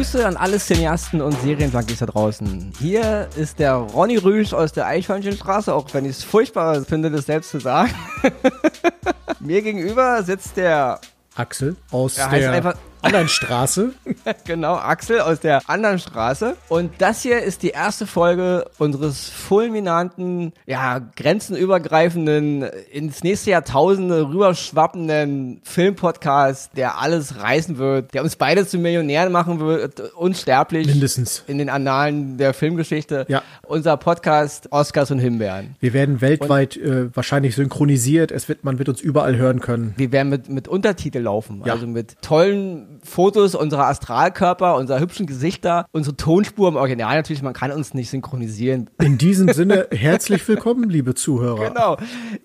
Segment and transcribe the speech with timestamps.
[0.00, 2.72] Grüße an alle Cineasten und Serienjunkies da draußen.
[2.78, 7.26] Hier ist der Ronny Rüsch aus der Eichhörnchenstraße, auch wenn ich es furchtbar finde, das
[7.26, 7.92] selbst zu sagen.
[9.40, 11.02] Mir gegenüber sitzt der
[11.34, 13.92] Axel aus Er heißt der einfach- anderen Straße.
[14.44, 16.56] genau, Axel aus der anderen Straße.
[16.68, 25.60] Und das hier ist die erste Folge unseres fulminanten, ja, grenzenübergreifenden, ins nächste Jahrtausende rüberschwappenden
[25.64, 30.86] Filmpodcasts, der alles reißen wird, der uns beide zu Millionären machen wird, unsterblich.
[30.86, 31.44] Mindestens.
[31.46, 33.26] In den Annalen der Filmgeschichte.
[33.28, 33.42] Ja.
[33.66, 35.76] Unser Podcast Oscars und Himbeeren.
[35.80, 38.32] Wir werden weltweit äh, wahrscheinlich synchronisiert.
[38.32, 39.94] Es wird, man wird uns überall hören können.
[39.96, 41.74] Wir werden mit, mit Untertitel laufen, Ja.
[41.74, 47.52] also mit tollen Fotos unserer Astralkörper, unserer hübschen Gesichter, unsere Tonspur im Original natürlich, man
[47.54, 48.90] kann uns nicht synchronisieren.
[49.00, 51.68] In diesem Sinne, herzlich willkommen, liebe Zuhörer.
[51.68, 51.96] Genau.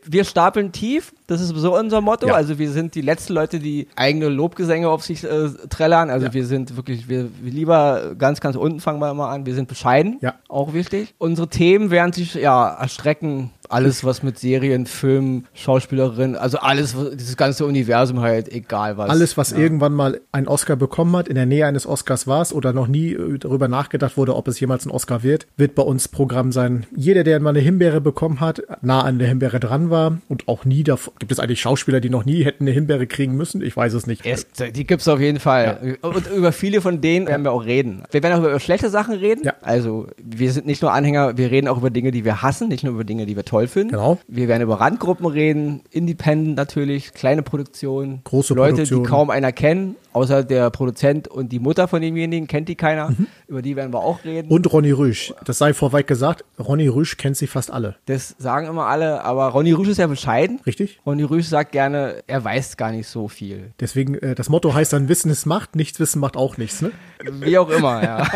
[0.06, 2.28] Wir stapeln tief, das ist so unser Motto.
[2.28, 2.34] Ja.
[2.36, 6.10] Also wir sind die letzten Leute, die eigene Lobgesänge auf sich äh, trällern.
[6.10, 6.34] Also Ja.
[6.34, 9.46] wir sind wirklich, wir, wir lieber ganz, ganz unten fangen wir mal an.
[9.46, 10.36] Wir sind bescheiden, Ja.
[10.48, 11.14] auch wichtig.
[11.18, 13.52] Unsere Themen werden sich ja erstrecken.
[13.70, 19.10] Alles, was mit Serien, Filmen, Schauspielerinnen, also alles, dieses ganze Universum halt, egal was.
[19.10, 22.54] Alles, was irgendwann mal einen Oscar bekommen hat, in der Nähe eines Oscars war es
[22.54, 25.84] oder noch nie äh, darüber nachgedacht wurde, ob es jemals ein Oscar wird, wird bei
[25.84, 26.86] uns Programm sein.
[26.96, 30.66] Jeder, der mal eine Himbeere bekommen hat, nah an der Himbeere dran war und auch
[30.66, 31.14] nie davor.
[31.20, 33.62] Gibt es eigentlich Schauspieler, die noch nie hätten eine Himbeere kriegen müssen?
[33.62, 34.26] Ich weiß es nicht.
[34.26, 35.98] Es, die gibt's auf jeden Fall.
[36.02, 38.04] Und über viele von denen werden wir auch reden.
[38.12, 39.44] Wir werden auch über schlechte Sachen reden.
[39.44, 39.54] Ja.
[39.62, 42.84] Also wir sind nicht nur Anhänger, wir reden auch über Dinge, die wir hassen, nicht
[42.84, 43.90] nur über Dinge, die wir toll finden.
[43.90, 44.18] Genau.
[44.28, 48.22] Wir werden über Randgruppen reden, Independent natürlich, kleine Produktionen.
[48.24, 49.04] Große Leute, Produktionen.
[49.04, 53.10] die kaum einer kennt, außer der Produzent und die Mutter von demjenigen, kennt die keiner.
[53.10, 53.28] Mhm.
[53.48, 54.50] Über die werden wir auch reden.
[54.50, 55.34] Und Ronny Rüsch.
[55.44, 56.46] Das sei vorweg gesagt.
[56.60, 57.96] Ronny Rüsch kennt sie fast alle.
[58.06, 60.60] das sagen immer alle, aber Ronny Rüsch ist ja bescheiden.
[60.66, 61.00] Richtig?
[61.06, 63.72] Ronny Rüsch sagt gerne, er weiß gar nicht so viel.
[63.80, 66.82] Deswegen, äh, das Motto heißt dann, Wissen ist Macht, nichts wissen macht auch nichts.
[66.82, 66.92] Ne?
[67.42, 68.28] Wie auch immer, ja.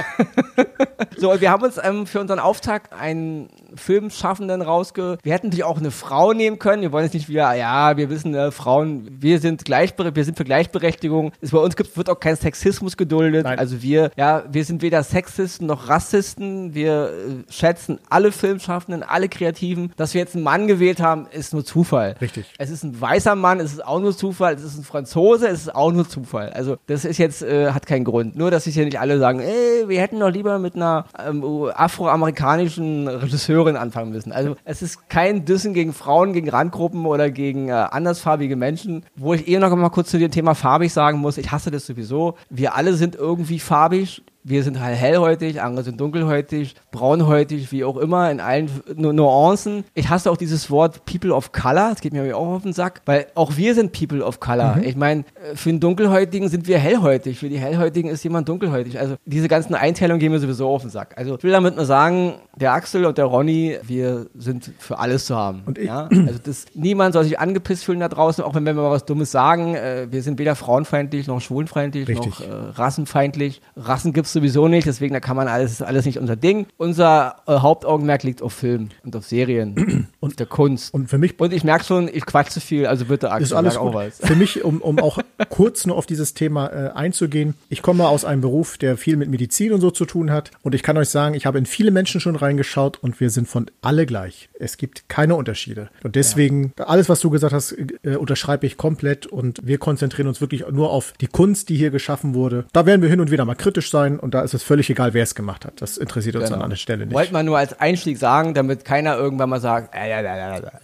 [1.18, 5.18] so, und wir haben uns ähm, für unseren Auftakt einen Filmschaffenden rausge...
[5.24, 6.82] Wir hätten natürlich auch eine Frau nehmen können.
[6.82, 10.38] Wir wollen jetzt nicht wieder, ja, wir wissen, äh, Frauen, wir sind gleichberechtigt, wir sind
[10.38, 11.32] für Gleichberechtigung.
[11.42, 13.44] Es bei uns gibt, wird auch kein Sexismus geduldet.
[13.44, 13.60] Nein.
[13.60, 16.74] Also wir, ja, wir sind weder Sexisten noch Rassisten.
[16.74, 19.92] Wir äh, schätzen alle Filmschaffenden, alle Kreativen.
[19.98, 22.16] Dass wir jetzt einen Mann gewählt haben, ist nur Zufall.
[22.22, 22.46] Richtig.
[22.58, 24.56] Es ist ein weißer Mann, es ist auch nur Zufall.
[24.56, 26.50] Es ist ein Franzose, es ist auch nur Zufall.
[26.52, 28.36] Also das ist jetzt, äh, hat keinen Grund.
[28.36, 31.44] Nur, dass sich ja nicht alle sagen, ey, wir hätten doch lieber mit einer ähm,
[31.74, 34.32] afroamerikanischen Regisseurin anfangen müssen.
[34.32, 39.06] Also es ist kein Dissen gegen Frauen, gegen Randgruppen oder gegen äh, andersfarbige Menschen.
[39.16, 41.86] Wo ich eh noch mal kurz zu dem Thema farbig sagen muss, ich hasse das
[41.86, 42.36] sowieso.
[42.50, 44.24] Wir alle sind irgendwie farbig.
[44.50, 49.84] Wir sind halt hellhäutig, andere sind dunkelhäutig, braunhäutig, wie auch immer, in allen Nu- Nuancen.
[49.94, 53.02] Ich hasse auch dieses Wort People of Color, das geht mir auch auf den Sack,
[53.06, 54.80] weil auch wir sind People of Color.
[54.84, 55.24] Ich meine,
[55.56, 59.00] für den Dunkelhäutigen sind wir hellhäutig, für die Hellhäutigen ist jemand dunkelhäutig.
[59.00, 61.14] Also diese ganzen Einteilungen gehen mir sowieso auf den Sack.
[61.18, 65.26] Also ich will damit nur sagen, der Axel und der Ronny, wir sind für alles
[65.26, 65.62] zu haben.
[65.66, 66.10] Und ich- ja?
[66.12, 69.32] Also das, niemand soll sich angepisst fühlen da draußen, auch wenn wir mal was Dummes
[69.32, 69.76] sagen.
[69.76, 72.40] Äh, wir sind weder frauenfeindlich noch schwulenfeindlich Richtig.
[72.40, 73.62] noch äh, rassenfeindlich.
[73.76, 76.66] Rassen gibt's sowieso nicht, deswegen da kann man alles, alles nicht unser Ding.
[76.78, 80.94] Unser äh, Hauptaugenmerk liegt auf Film und auf Serien und der Kunst.
[80.94, 83.54] Und für mich Und ich merke schon, ich quatsch zu viel, also bitte Axel, ist
[83.54, 83.90] alles gut.
[83.90, 84.18] auch was.
[84.20, 85.20] Für mich, um, um auch
[85.50, 87.54] kurz nur auf dieses Thema äh, einzugehen.
[87.70, 90.52] Ich komme aus einem Beruf, der viel mit Medizin und so zu tun hat.
[90.62, 93.48] Und ich kann euch sagen, ich habe in viele Menschen schon reingeschaut und wir sind
[93.48, 94.50] von alle gleich.
[94.60, 95.90] Es gibt keine Unterschiede.
[96.04, 99.26] Und deswegen, alles, was du gesagt hast, äh, unterschreibe ich komplett.
[99.26, 102.66] Und wir konzentrieren uns wirklich nur auf die Kunst, die hier geschaffen wurde.
[102.74, 104.20] Da werden wir hin und wieder mal kritisch sein.
[104.20, 105.82] Und da ist es völlig egal, wer es gemacht hat.
[105.82, 106.58] Das interessiert uns Genau.
[106.58, 107.16] an einer Stelle nicht.
[107.16, 110.09] Wollte man nur als Einstieg sagen, damit keiner irgendwann mal sagt, äh.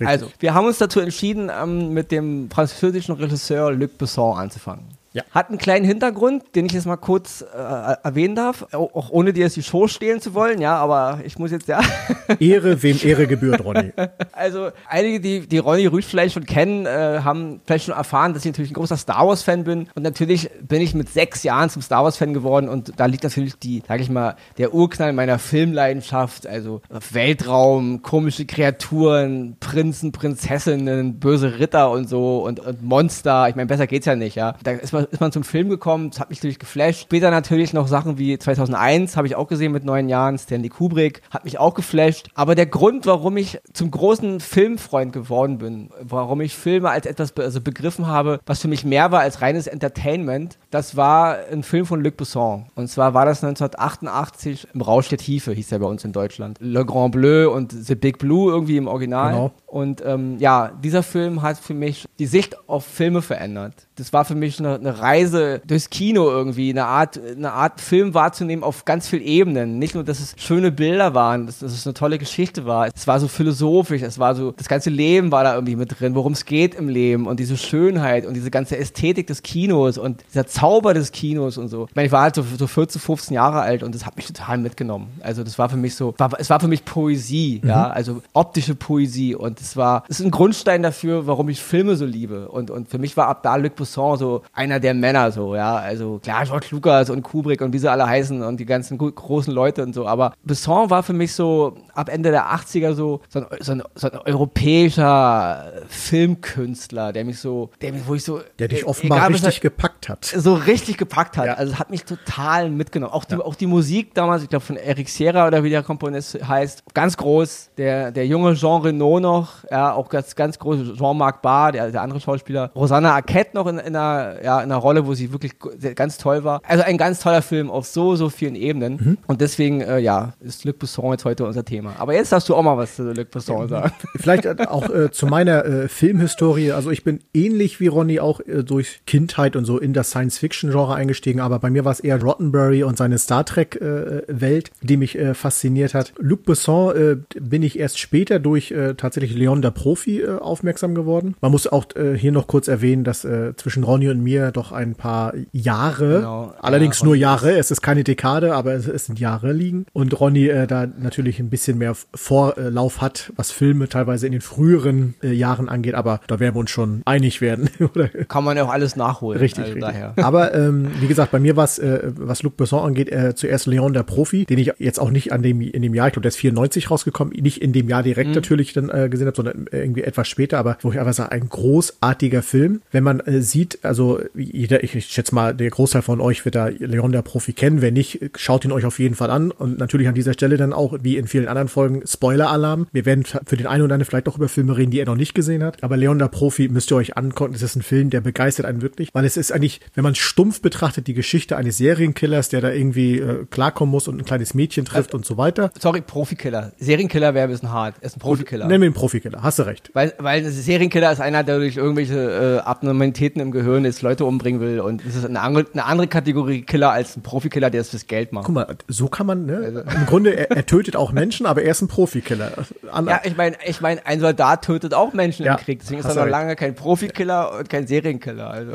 [0.06, 4.86] Also, wir haben uns dazu entschieden, ähm, mit dem französischen Regisseur Luc Besson anzufangen.
[5.16, 5.24] Ja.
[5.32, 7.58] Hat einen kleinen Hintergrund, den ich jetzt mal kurz äh,
[8.04, 11.52] erwähnen darf, auch ohne dir jetzt die Show stehlen zu wollen, ja, aber ich muss
[11.52, 11.80] jetzt ja.
[12.40, 13.94] Ehre, wem Ehre gebührt, Ronny.
[14.34, 18.44] Also einige, die, die Ronny Rüsch vielleicht schon kennen, äh, haben vielleicht schon erfahren, dass
[18.44, 19.88] ich natürlich ein großer Star Wars-Fan bin.
[19.96, 22.68] Und natürlich bin ich mit sechs Jahren zum Star Wars-Fan geworden.
[22.68, 26.48] Und da liegt natürlich die, sag ich mal, der Urknall meiner Filmleidenschaft.
[26.48, 33.48] Also Weltraum, komische Kreaturen, Prinzen, Prinzessinnen, böse Ritter und so und, und Monster.
[33.48, 34.56] Ich meine, besser geht's ja nicht, ja.
[34.64, 37.02] Da ist man, ist man zum Film gekommen, das hat mich natürlich geflasht.
[37.02, 41.22] Später natürlich noch Sachen wie 2001 habe ich auch gesehen mit neun Jahren, Stanley Kubrick,
[41.30, 42.28] hat mich auch geflasht.
[42.34, 47.32] Aber der Grund, warum ich zum großen Filmfreund geworden bin, warum ich Filme als etwas
[47.32, 51.64] be also begriffen habe, was für mich mehr war als reines Entertainment, das war ein
[51.64, 52.66] Film von Luc Besson.
[52.76, 56.58] Und zwar war das 1988 im Rausch der Tiefe, hieß er bei uns in Deutschland.
[56.60, 59.32] Le Grand Bleu und The Big Blue irgendwie im Original.
[59.32, 59.52] Genau.
[59.68, 63.88] Und ähm, ja, dieser Film hat für mich die Sicht auf Filme verändert.
[63.96, 68.14] Das war für mich eine, eine Reise durchs Kino irgendwie, eine Art, eine Art Film
[68.14, 69.80] wahrzunehmen auf ganz vielen Ebenen.
[69.80, 72.90] Nicht nur, dass es schöne Bilder waren, dass, dass es eine tolle Geschichte war.
[72.94, 76.16] Es war so philosophisch, es war so, das ganze Leben war da irgendwie mit drin,
[76.16, 80.24] worum es geht im Leben und diese Schönheit und diese ganze Ästhetik des Kinos und
[80.30, 81.86] dieser Zauber des Kinos und so.
[81.90, 84.26] Ich meine, ich war halt so, so 14, 15 Jahre alt und das hat mich
[84.26, 85.08] total mitgenommen.
[85.22, 87.70] Also das war für mich so, war, es war für mich Poesie, mhm.
[87.70, 91.96] ja, also optische Poesie und es war, es ist ein Grundstein dafür, warum ich Filme
[91.96, 95.32] so liebe und, und für mich war ab da Luc Besson so einer der Männer
[95.32, 98.66] so, ja, also klar, George Lucas und Kubrick und wie sie alle heißen und die
[98.66, 102.94] ganzen großen Leute und so, aber Besson war für mich so ab Ende der 80er
[102.94, 108.16] so, so ein, so ein, so ein europäischer Filmkünstler, der mich so, der mich, wo
[108.16, 110.26] ich so, der dich offenbar egal, richtig gepackt hat.
[110.26, 111.46] So richtig gepackt hat.
[111.46, 111.54] Ja.
[111.54, 113.14] Also es hat mich total mitgenommen.
[113.14, 113.42] Auch die, ja.
[113.42, 117.18] auch die Musik damals, ich glaube von Eric Sierra oder wie der Komponist heißt, ganz
[117.18, 117.72] groß.
[117.78, 120.96] Der, der junge Jean Reno noch, ja, auch ganz, ganz groß.
[120.98, 122.72] Jean-Marc Barr, der, der andere Schauspieler.
[122.76, 125.54] Rosanna Arquette noch in, in, einer, ja, in einer Rolle, wo sie wirklich
[125.96, 126.62] ganz toll war.
[126.68, 128.94] Also ein ganz toller Film auf so, so vielen Ebenen.
[128.94, 129.18] Mhm.
[129.28, 131.94] Und deswegen, äh, ja, ist Luc Besson jetzt heute unser Thema.
[132.00, 133.92] Aber jetzt darfst du auch mal was zu Luc Besson sagen.
[134.16, 136.72] Vielleicht auch äh, zu meiner äh, Filmhistorie.
[136.72, 140.96] Also ich bin ähnlich wie Ronny auch äh, durch Kindheit und so in das Science-Fiction-Genre
[140.96, 145.18] eingestiegen, aber bei mir war es eher Rottenbury und seine Star Trek-Welt, äh, die mich
[145.18, 146.14] äh, fasziniert hat.
[146.18, 150.96] Luc Besson äh, bin ich erst später durch äh, tatsächlich Leon der Profi äh, aufmerksam
[150.96, 151.36] geworden.
[151.42, 154.94] Man muss auch äh, hier noch kurz erwähnen, dass zwischen Ronny und mir doch ein
[154.94, 156.54] paar Jahre, genau.
[156.62, 160.20] allerdings ja, nur Jahre, es ist keine Dekade, aber es, es sind Jahre liegen und
[160.20, 165.70] Ronny da natürlich ein bisschen mehr Vorlauf hat, was Filme teilweise in den früheren Jahren
[165.70, 167.70] angeht, aber da werden wir uns schon einig werden.
[167.96, 168.10] oder?
[168.10, 169.40] Kann man ja auch alles nachholen.
[169.40, 169.94] Richtig, also richtig.
[169.94, 170.14] Daher.
[170.26, 173.68] Aber ähm, wie gesagt, bei mir war es, äh, was Luc Besson angeht, äh, zuerst
[173.68, 176.24] Leon der Profi, den ich jetzt auch nicht an dem in dem Jahr, ich glaube,
[176.24, 178.36] der ist 94 rausgekommen, nicht in dem Jahr direkt mhm.
[178.36, 181.48] natürlich dann äh, gesehen habe, sondern irgendwie etwas später, aber wo ich einfach sage, ein
[181.48, 182.82] großartiger Film.
[182.92, 186.56] Wenn man äh, sieht, also jeder, ich, ich schätze mal, der Großteil von euch wird
[186.56, 187.84] da Leon der Profi kennen.
[187.84, 189.52] Wenn nicht, schaut ihn euch auf jeden Fall an.
[189.52, 192.88] Und natürlich an dieser Stelle dann auch, wie in vielen anderen Folgen, Spoiler-Alarm.
[192.92, 195.18] Wir werden für den einen oder anderen vielleicht auch über Filme reden, die er noch
[195.18, 195.84] nicht gesehen hat.
[195.84, 197.54] Aber Leon der Profi müsst ihr euch angucken.
[197.54, 200.62] Es ist ein Film, der begeistert einen wirklich, weil es ist eigentlich, wenn man stumpf
[200.62, 204.86] betrachtet, die Geschichte eines Serienkillers, der da irgendwie äh, klarkommen muss und ein kleines Mädchen
[204.86, 205.72] trifft also, und so weiter.
[205.80, 206.72] Sorry, Profikiller.
[206.78, 207.96] Serienkiller wäre ein bisschen hart.
[208.02, 208.68] Er ist ein Profikiller.
[208.68, 209.42] Nennen wir ihn Profikiller.
[209.42, 209.92] Hast du recht.
[209.94, 214.26] Weil, weil ein Serienkiller ist einer, der durch irgendwelche äh, Abnormalitäten im Gehirn jetzt Leute
[214.26, 217.82] umbringen will und es ist eine andere, eine andere Kategorie Killer als ein Profikiller, der
[217.82, 218.46] es fürs Geld macht.
[218.46, 219.58] Guck mal, so kann man, ne?
[219.58, 219.80] Also.
[219.82, 222.52] Im Grunde, er, er, tötet auch Menschen, aber er ist ein Profikiller.
[222.92, 226.00] An ja, ich meine, ich mein, ein Soldat tötet auch Menschen ja, im Krieg, deswegen
[226.00, 228.50] ist er noch lange kein Profikiller und kein Serienkiller.
[228.50, 228.72] Also.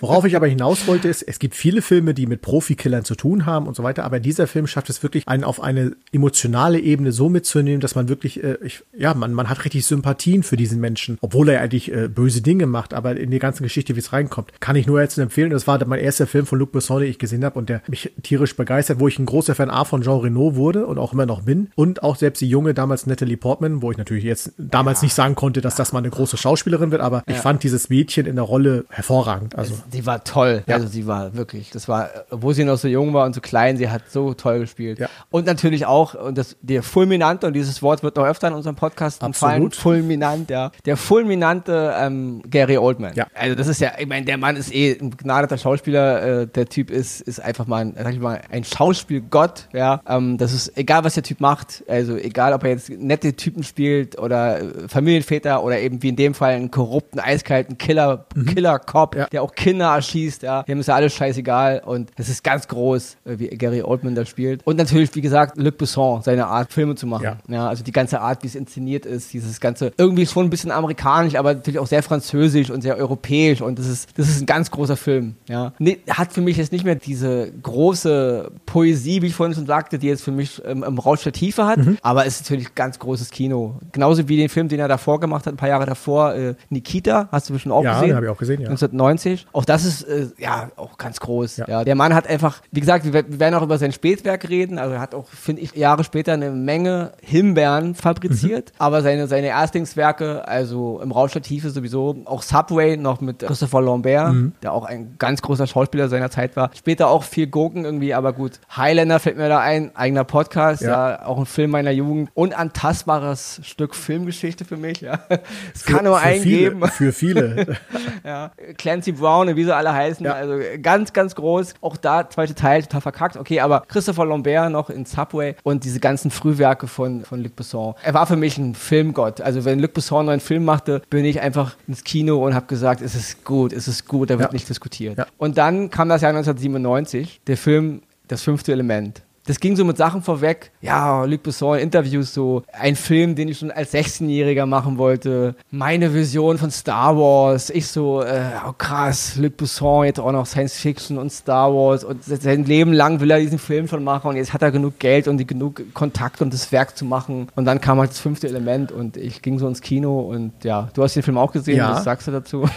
[0.00, 3.46] Worauf ich aber hinaus wollte, ist, es gibt viele Filme, die mit Profikillern zu tun
[3.46, 7.12] haben und so weiter, aber dieser Film schafft es wirklich, einen auf eine emotionale Ebene
[7.12, 10.80] so mitzunehmen, dass man wirklich, äh, ich, ja, man, man hat richtig Sympathien für diesen
[10.80, 14.12] Menschen, obwohl er eigentlich äh, böse Dinge macht, aber in die ganze Geschichte, wie es
[14.12, 15.50] reinkommt, kann ich nur jetzt empfehlen.
[15.50, 18.12] Das war mein erster Film von Luc Besson, den ich gesehen habe und der mich
[18.22, 21.26] tierisch begeistert, wo ich ein großer Fan A von Jean Reno wurde und auch immer
[21.26, 25.00] noch bin und auch selbst die junge damals Natalie Portman, wo ich natürlich jetzt damals
[25.00, 25.06] ja.
[25.06, 27.34] nicht sagen konnte, dass das mal eine große Schauspielerin wird, aber ja.
[27.34, 29.56] ich fand dieses Mädchen in der Rolle hervorragend.
[29.56, 30.76] Also sie war toll, ja.
[30.76, 33.76] also sie war wirklich, das war, wo sie noch so jung war und so klein,
[33.76, 34.98] sie hat so toll gespielt.
[34.98, 35.08] Ja.
[35.30, 38.76] Und natürlich auch und das der fulminante und dieses Wort wird noch öfter in unserem
[38.76, 43.14] Podcast fallen, fulminant, ja, der fulminante ähm, Gary Oldman.
[43.14, 43.26] Ja.
[43.34, 46.66] Also das ist ja, ich meine, der Mann ist eh ein begnadeter Schauspieler, äh, der
[46.66, 50.00] Typ ist ist einfach mal, ein, sag ich mal, ein Schauspielgott, ja.
[50.06, 53.62] Ähm, das ist egal, was der Typ macht, also egal, ob er jetzt nette Typen
[53.62, 58.46] spielt oder äh, Familienväter oder eben wie in dem Fall einen korrupten, eiskalten Killer, mhm.
[58.46, 59.26] Killer-Cop, ja.
[59.26, 60.49] der auch Kinder erschießt, ja.
[60.62, 64.24] Dem ist ja alles scheißegal und es ist ganz groß, äh, wie Gary Oldman da
[64.24, 64.66] spielt.
[64.66, 67.24] Und natürlich, wie gesagt, Luc Besson, seine Art, Filme zu machen.
[67.24, 67.38] Ja.
[67.48, 70.70] ja also die ganze Art, wie es inszeniert ist, dieses ganze, irgendwie schon ein bisschen
[70.70, 74.46] amerikanisch, aber natürlich auch sehr französisch und sehr europäisch und das ist, das ist ein
[74.46, 75.72] ganz großer Film, ja.
[75.78, 79.98] Nee, hat für mich jetzt nicht mehr diese große Poesie, wie ich vorhin schon sagte,
[79.98, 81.98] die jetzt für mich ähm, im Rausch der Tiefe hat, mhm.
[82.02, 83.76] aber es ist natürlich ganz großes Kino.
[83.92, 87.28] Genauso wie den Film, den er davor gemacht hat, ein paar Jahre davor, äh, Nikita,
[87.30, 88.10] hast du bestimmt auch ja, gesehen?
[88.10, 88.68] Ja, habe ich auch gesehen, ja.
[88.68, 89.46] 1990.
[89.52, 91.58] Auch das ist, äh, ja, auch ganz groß.
[91.58, 91.68] Ja.
[91.68, 91.84] ja.
[91.84, 94.94] Der Mann hat einfach, wie gesagt, wir, wir werden auch über sein Spätwerk reden, also
[94.94, 98.74] er hat auch, finde ich, Jahre später eine Menge Himbeeren fabriziert, mhm.
[98.78, 103.82] aber seine, seine Erstlingswerke, also im Rausch der Tiefe sowieso, auch Subway noch mit Christopher
[103.82, 104.52] Lambert, mhm.
[104.62, 106.70] der auch ein ganz großer Schauspieler seiner Zeit war.
[106.74, 108.60] Später auch viel Gurken irgendwie, aber gut.
[108.74, 112.30] Highlander fällt mir da ein, eigener Podcast, ja, ja auch ein Film meiner Jugend.
[112.34, 115.20] Unantastbares Stück Filmgeschichte für mich, ja.
[115.74, 116.86] Es kann nur eingeben.
[116.88, 117.76] Für viele.
[118.24, 118.52] ja.
[118.78, 120.36] Clancy Brown und wie sie alle heißen, Ja.
[120.36, 121.74] Also ganz, ganz groß.
[121.80, 123.36] Auch da, zweite Teil, total verkackt.
[123.36, 127.94] Okay, aber Christopher Lambert noch in Subway und diese ganzen Frühwerke von, von Luc Besson.
[128.02, 129.40] Er war für mich ein Filmgott.
[129.40, 133.00] Also wenn Luc Besson einen Film machte, bin ich einfach ins Kino und habe gesagt,
[133.00, 134.52] es ist gut, es ist gut, da wird ja.
[134.52, 135.18] nicht diskutiert.
[135.18, 135.26] Ja.
[135.38, 139.96] Und dann kam das Jahr 1997, der Film Das fünfte Element das ging so mit
[139.96, 140.70] Sachen vorweg.
[140.80, 142.62] Ja, Luc Besson, Interviews so.
[142.72, 145.56] Ein Film, den ich schon als 16-Jähriger machen wollte.
[145.72, 147.68] Meine Vision von Star Wars.
[147.68, 152.04] Ich so, äh, oh krass, Luc Besson, jetzt auch noch Science Fiction und Star Wars.
[152.04, 154.28] Und sein Leben lang will er diesen Film schon machen.
[154.28, 157.48] Und jetzt hat er genug Geld und genug Kontakt, um das Werk zu machen.
[157.56, 160.20] Und dann kam halt das fünfte Element und ich ging so ins Kino.
[160.20, 161.78] Und ja, du hast den Film auch gesehen.
[161.78, 161.90] Ja.
[161.90, 162.68] Was sagst du dazu?